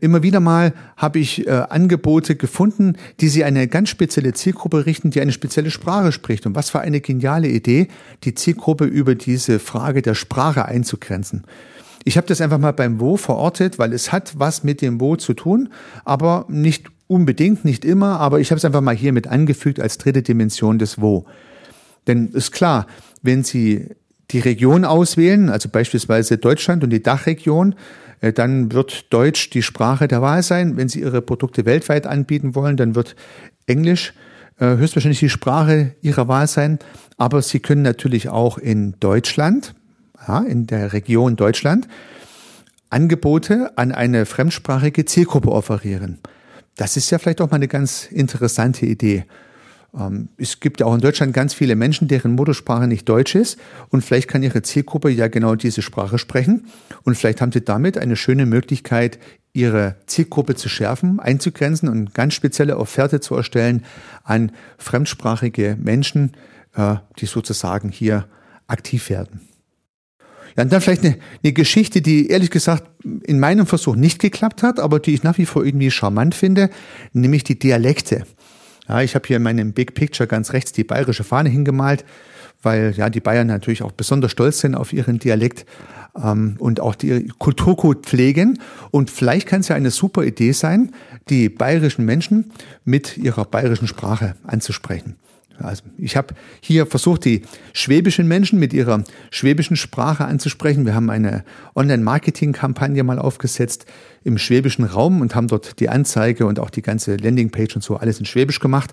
Immer 0.00 0.22
wieder 0.22 0.38
mal 0.38 0.74
habe 0.96 1.18
ich 1.18 1.46
äh, 1.46 1.50
Angebote 1.50 2.36
gefunden, 2.36 2.96
die 3.18 3.28
sie 3.28 3.42
eine 3.42 3.66
ganz 3.66 3.88
spezielle 3.88 4.32
Zielgruppe 4.32 4.86
richten, 4.86 5.10
die 5.10 5.20
eine 5.20 5.32
spezielle 5.32 5.72
Sprache 5.72 6.12
spricht. 6.12 6.46
Und 6.46 6.54
was 6.54 6.70
für 6.70 6.80
eine 6.80 7.00
geniale 7.00 7.48
Idee, 7.48 7.88
die 8.22 8.34
Zielgruppe 8.34 8.84
über 8.84 9.16
diese 9.16 9.58
Frage 9.58 10.00
der 10.00 10.14
Sprache 10.14 10.66
einzugrenzen. 10.66 11.42
Ich 12.04 12.16
habe 12.16 12.28
das 12.28 12.40
einfach 12.40 12.58
mal 12.58 12.72
beim 12.72 13.00
Wo 13.00 13.16
verortet, 13.16 13.80
weil 13.80 13.92
es 13.92 14.12
hat 14.12 14.38
was 14.38 14.62
mit 14.62 14.82
dem 14.82 15.00
Wo 15.00 15.16
zu 15.16 15.34
tun, 15.34 15.68
aber 16.04 16.46
nicht 16.48 16.86
unbedingt, 17.08 17.64
nicht 17.64 17.84
immer, 17.84 18.20
aber 18.20 18.38
ich 18.38 18.50
habe 18.52 18.58
es 18.58 18.64
einfach 18.64 18.80
mal 18.80 18.94
hier 18.94 19.12
mit 19.12 19.26
angefügt 19.26 19.80
als 19.80 19.98
dritte 19.98 20.22
Dimension 20.22 20.78
des 20.78 21.00
Wo. 21.00 21.26
Denn 22.06 22.28
ist 22.28 22.52
klar, 22.52 22.86
wenn 23.22 23.44
Sie 23.44 23.88
die 24.30 24.40
Region 24.40 24.84
auswählen, 24.84 25.48
also 25.48 25.68
beispielsweise 25.68 26.38
Deutschland 26.38 26.84
und 26.84 26.90
die 26.90 27.02
Dachregion, 27.02 27.74
äh, 28.20 28.32
dann 28.32 28.72
wird 28.72 29.12
Deutsch 29.12 29.50
die 29.50 29.62
Sprache 29.62 30.08
der 30.08 30.22
Wahl 30.22 30.42
sein. 30.42 30.76
Wenn 30.76 30.88
Sie 30.88 31.00
Ihre 31.00 31.22
Produkte 31.22 31.64
weltweit 31.64 32.06
anbieten 32.06 32.54
wollen, 32.54 32.76
dann 32.76 32.94
wird 32.94 33.14
Englisch 33.66 34.14
äh, 34.58 34.76
höchstwahrscheinlich 34.76 35.20
die 35.20 35.28
Sprache 35.28 35.94
Ihrer 36.02 36.28
Wahl 36.28 36.46
sein. 36.46 36.78
Aber 37.16 37.42
Sie 37.42 37.60
können 37.60 37.82
natürlich 37.82 38.28
auch 38.28 38.58
in 38.58 38.94
Deutschland, 39.00 39.74
ja, 40.26 40.40
in 40.40 40.66
der 40.66 40.92
Region 40.92 41.36
Deutschland, 41.36 41.88
Angebote 42.90 43.72
an 43.76 43.92
eine 43.92 44.26
fremdsprachige 44.26 45.04
Zielgruppe 45.04 45.50
offerieren. 45.50 46.18
Das 46.76 46.96
ist 46.96 47.10
ja 47.10 47.18
vielleicht 47.18 47.40
auch 47.40 47.50
mal 47.50 47.56
eine 47.56 47.68
ganz 47.68 48.06
interessante 48.06 48.86
Idee. 48.86 49.24
Ähm, 49.98 50.28
es 50.36 50.60
gibt 50.60 50.80
ja 50.80 50.86
auch 50.86 50.94
in 50.94 51.00
Deutschland 51.00 51.34
ganz 51.34 51.54
viele 51.54 51.76
Menschen, 51.76 52.08
deren 52.08 52.32
Muttersprache 52.32 52.86
nicht 52.86 53.08
Deutsch 53.08 53.34
ist 53.34 53.58
und 53.90 54.02
vielleicht 54.02 54.28
kann 54.28 54.42
ihre 54.42 54.62
Zielgruppe 54.62 55.10
ja 55.10 55.28
genau 55.28 55.54
diese 55.54 55.82
Sprache 55.82 56.18
sprechen 56.18 56.66
und 57.04 57.16
vielleicht 57.16 57.40
haben 57.40 57.52
sie 57.52 57.62
damit 57.62 57.98
eine 57.98 58.16
schöne 58.16 58.46
Möglichkeit, 58.46 59.18
ihre 59.52 59.96
Zielgruppe 60.06 60.54
zu 60.54 60.68
schärfen, 60.68 61.20
einzugrenzen 61.20 61.88
und 61.88 62.14
ganz 62.14 62.34
spezielle 62.34 62.78
Offerte 62.78 63.20
zu 63.20 63.34
erstellen 63.34 63.84
an 64.24 64.52
fremdsprachige 64.78 65.76
Menschen, 65.78 66.32
äh, 66.74 66.96
die 67.18 67.26
sozusagen 67.26 67.90
hier 67.90 68.26
aktiv 68.66 69.10
werden. 69.10 69.40
Ja, 70.56 70.64
und 70.64 70.72
dann 70.72 70.80
vielleicht 70.80 71.04
eine, 71.04 71.18
eine 71.42 71.52
Geschichte, 71.52 72.02
die 72.02 72.28
ehrlich 72.28 72.50
gesagt 72.50 72.84
in 73.04 73.40
meinem 73.40 73.66
Versuch 73.66 73.96
nicht 73.96 74.18
geklappt 74.18 74.62
hat, 74.62 74.80
aber 74.80 75.00
die 75.00 75.14
ich 75.14 75.22
nach 75.22 75.38
wie 75.38 75.46
vor 75.46 75.64
irgendwie 75.64 75.90
charmant 75.90 76.34
finde, 76.34 76.70
nämlich 77.12 77.44
die 77.44 77.58
Dialekte. 77.58 78.26
Ja, 78.88 79.00
ich 79.00 79.14
habe 79.14 79.26
hier 79.26 79.36
in 79.36 79.42
meinem 79.42 79.72
Big 79.72 79.94
Picture 79.94 80.26
ganz 80.26 80.52
rechts 80.52 80.72
die 80.72 80.84
bayerische 80.84 81.24
Fahne 81.24 81.48
hingemalt, 81.48 82.04
weil 82.62 82.92
ja 82.96 83.10
die 83.10 83.20
Bayern 83.20 83.46
natürlich 83.46 83.82
auch 83.82 83.92
besonders 83.92 84.32
stolz 84.32 84.60
sind 84.60 84.74
auf 84.74 84.92
ihren 84.92 85.18
Dialekt 85.18 85.66
ähm, 86.16 86.56
und 86.58 86.80
auch 86.80 86.94
die 86.94 87.28
Kulturgut 87.38 88.06
pflegen. 88.06 88.58
Und 88.90 89.10
vielleicht 89.10 89.46
kann 89.46 89.60
es 89.60 89.68
ja 89.68 89.76
eine 89.76 89.90
super 89.90 90.24
Idee 90.24 90.52
sein, 90.52 90.92
die 91.28 91.48
bayerischen 91.48 92.04
Menschen 92.04 92.52
mit 92.84 93.16
ihrer 93.16 93.44
bayerischen 93.44 93.88
Sprache 93.88 94.34
anzusprechen. 94.44 95.16
Also 95.58 95.84
ich 95.98 96.16
habe 96.16 96.34
hier 96.60 96.86
versucht, 96.86 97.24
die 97.24 97.42
schwäbischen 97.72 98.26
Menschen 98.26 98.58
mit 98.58 98.72
ihrer 98.72 99.04
schwäbischen 99.30 99.76
Sprache 99.76 100.24
anzusprechen. 100.24 100.86
Wir 100.86 100.94
haben 100.94 101.10
eine 101.10 101.44
Online-Marketing-Kampagne 101.74 103.02
mal 103.04 103.18
aufgesetzt 103.18 103.86
im 104.24 104.38
schwäbischen 104.38 104.84
Raum 104.84 105.20
und 105.20 105.34
haben 105.34 105.48
dort 105.48 105.78
die 105.80 105.88
Anzeige 105.88 106.46
und 106.46 106.58
auch 106.58 106.70
die 106.70 106.82
ganze 106.82 107.16
Landingpage 107.16 107.76
und 107.76 107.82
so 107.82 107.96
alles 107.96 108.18
in 108.18 108.26
Schwäbisch 108.26 108.60
gemacht. 108.60 108.92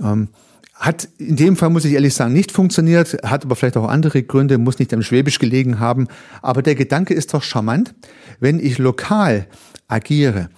Ähm, 0.00 0.28
hat 0.74 1.08
in 1.18 1.36
dem 1.36 1.56
Fall, 1.56 1.68
muss 1.68 1.84
ich 1.84 1.92
ehrlich 1.92 2.14
sagen, 2.14 2.32
nicht 2.32 2.52
funktioniert, 2.52 3.18
hat 3.22 3.44
aber 3.44 3.54
vielleicht 3.54 3.76
auch 3.76 3.86
andere 3.86 4.22
Gründe, 4.22 4.56
muss 4.56 4.78
nicht 4.78 4.94
am 4.94 5.02
Schwäbisch 5.02 5.38
gelegen 5.38 5.78
haben. 5.78 6.08
Aber 6.40 6.62
der 6.62 6.74
Gedanke 6.74 7.12
ist 7.12 7.34
doch 7.34 7.42
charmant, 7.42 7.94
wenn 8.40 8.58
ich 8.58 8.78
lokal 8.78 9.46
agiere 9.88 10.48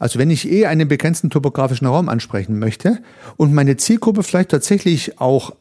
also 0.00 0.18
wenn 0.18 0.30
ich 0.30 0.50
eh 0.50 0.66
einen 0.66 0.88
begrenzten 0.88 1.30
topografischen 1.30 1.86
Raum 1.86 2.08
ansprechen 2.08 2.58
möchte 2.58 2.98
und 3.36 3.52
meine 3.52 3.76
Zielgruppe 3.76 4.22
vielleicht 4.22 4.50
tatsächlich 4.50 5.20
auch 5.20 5.54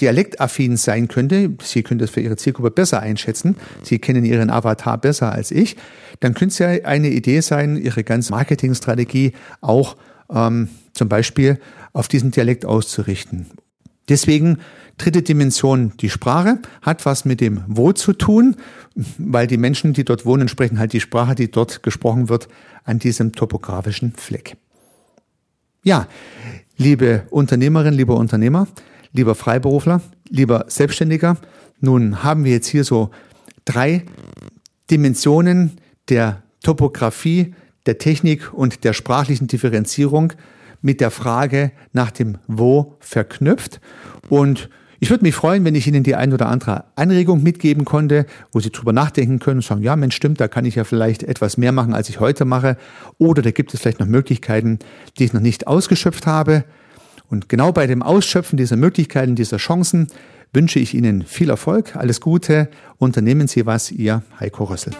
dialektaffin 0.00 0.76
sein 0.76 1.08
könnte, 1.08 1.50
Sie 1.62 1.82
können 1.82 1.98
das 1.98 2.10
für 2.10 2.20
Ihre 2.20 2.36
Zielgruppe 2.36 2.70
besser 2.70 3.00
einschätzen, 3.00 3.56
Sie 3.82 3.98
kennen 3.98 4.24
Ihren 4.24 4.50
Avatar 4.50 4.98
besser 4.98 5.32
als 5.32 5.50
ich, 5.50 5.76
dann 6.20 6.34
könnte 6.34 6.52
es 6.52 6.58
ja 6.58 6.68
eine 6.84 7.08
Idee 7.08 7.40
sein, 7.40 7.76
Ihre 7.76 8.04
ganze 8.04 8.32
Marketingstrategie 8.32 9.32
auch 9.60 9.96
ähm, 10.30 10.68
zum 10.92 11.08
Beispiel 11.08 11.58
auf 11.92 12.08
diesen 12.08 12.30
Dialekt 12.30 12.64
auszurichten. 12.64 13.46
Deswegen 14.08 14.58
dritte 14.98 15.22
Dimension, 15.22 15.92
die 16.00 16.10
Sprache, 16.10 16.58
hat 16.82 17.06
was 17.06 17.24
mit 17.24 17.40
dem 17.40 17.62
Wo 17.66 17.92
zu 17.92 18.12
tun, 18.12 18.56
weil 19.16 19.46
die 19.46 19.56
Menschen, 19.56 19.92
die 19.92 20.04
dort 20.04 20.26
wohnen, 20.26 20.48
sprechen 20.48 20.78
halt 20.78 20.92
die 20.92 21.00
Sprache, 21.00 21.34
die 21.34 21.50
dort 21.50 21.82
gesprochen 21.82 22.28
wird, 22.28 22.48
an 22.84 22.98
diesem 22.98 23.32
topografischen 23.32 24.12
Fleck. 24.16 24.56
Ja, 25.82 26.06
liebe 26.76 27.22
Unternehmerin, 27.30 27.94
lieber 27.94 28.16
Unternehmer, 28.16 28.66
lieber 29.12 29.34
Freiberufler, 29.34 30.00
lieber 30.28 30.64
Selbstständiger, 30.68 31.36
nun 31.80 32.22
haben 32.24 32.44
wir 32.44 32.52
jetzt 32.52 32.66
hier 32.66 32.84
so 32.84 33.10
drei 33.64 34.04
Dimensionen 34.90 35.78
der 36.08 36.42
Topografie, 36.62 37.54
der 37.86 37.98
Technik 37.98 38.52
und 38.52 38.84
der 38.84 38.92
sprachlichen 38.92 39.46
Differenzierung 39.46 40.32
mit 40.80 41.00
der 41.00 41.10
Frage 41.10 41.72
nach 41.92 42.10
dem 42.10 42.38
Wo 42.46 42.96
verknüpft. 43.00 43.80
Und 44.28 44.68
ich 45.00 45.10
würde 45.10 45.24
mich 45.24 45.34
freuen, 45.34 45.64
wenn 45.64 45.74
ich 45.74 45.86
Ihnen 45.86 46.02
die 46.02 46.16
ein 46.16 46.32
oder 46.32 46.48
andere 46.48 46.84
Anregung 46.96 47.42
mitgeben 47.42 47.84
konnte, 47.84 48.26
wo 48.52 48.60
Sie 48.60 48.70
drüber 48.70 48.92
nachdenken 48.92 49.38
können 49.38 49.58
und 49.58 49.64
sagen, 49.64 49.82
ja, 49.82 49.94
Mensch, 49.94 50.16
stimmt, 50.16 50.40
da 50.40 50.48
kann 50.48 50.64
ich 50.64 50.74
ja 50.74 50.84
vielleicht 50.84 51.22
etwas 51.22 51.56
mehr 51.56 51.72
machen, 51.72 51.94
als 51.94 52.08
ich 52.08 52.18
heute 52.18 52.44
mache. 52.44 52.76
Oder 53.18 53.42
da 53.42 53.50
gibt 53.52 53.72
es 53.74 53.80
vielleicht 53.80 54.00
noch 54.00 54.06
Möglichkeiten, 54.06 54.80
die 55.18 55.24
ich 55.24 55.32
noch 55.32 55.40
nicht 55.40 55.66
ausgeschöpft 55.66 56.26
habe. 56.26 56.64
Und 57.30 57.48
genau 57.48 57.72
bei 57.72 57.86
dem 57.86 58.02
Ausschöpfen 58.02 58.56
dieser 58.56 58.76
Möglichkeiten, 58.76 59.36
dieser 59.36 59.58
Chancen 59.58 60.08
wünsche 60.52 60.78
ich 60.78 60.94
Ihnen 60.94 61.22
viel 61.22 61.50
Erfolg, 61.50 61.94
alles 61.94 62.20
Gute, 62.20 62.68
unternehmen 62.96 63.46
Sie 63.46 63.66
was, 63.66 63.92
Ihr 63.92 64.22
Heiko 64.40 64.64
Rössel. 64.64 64.94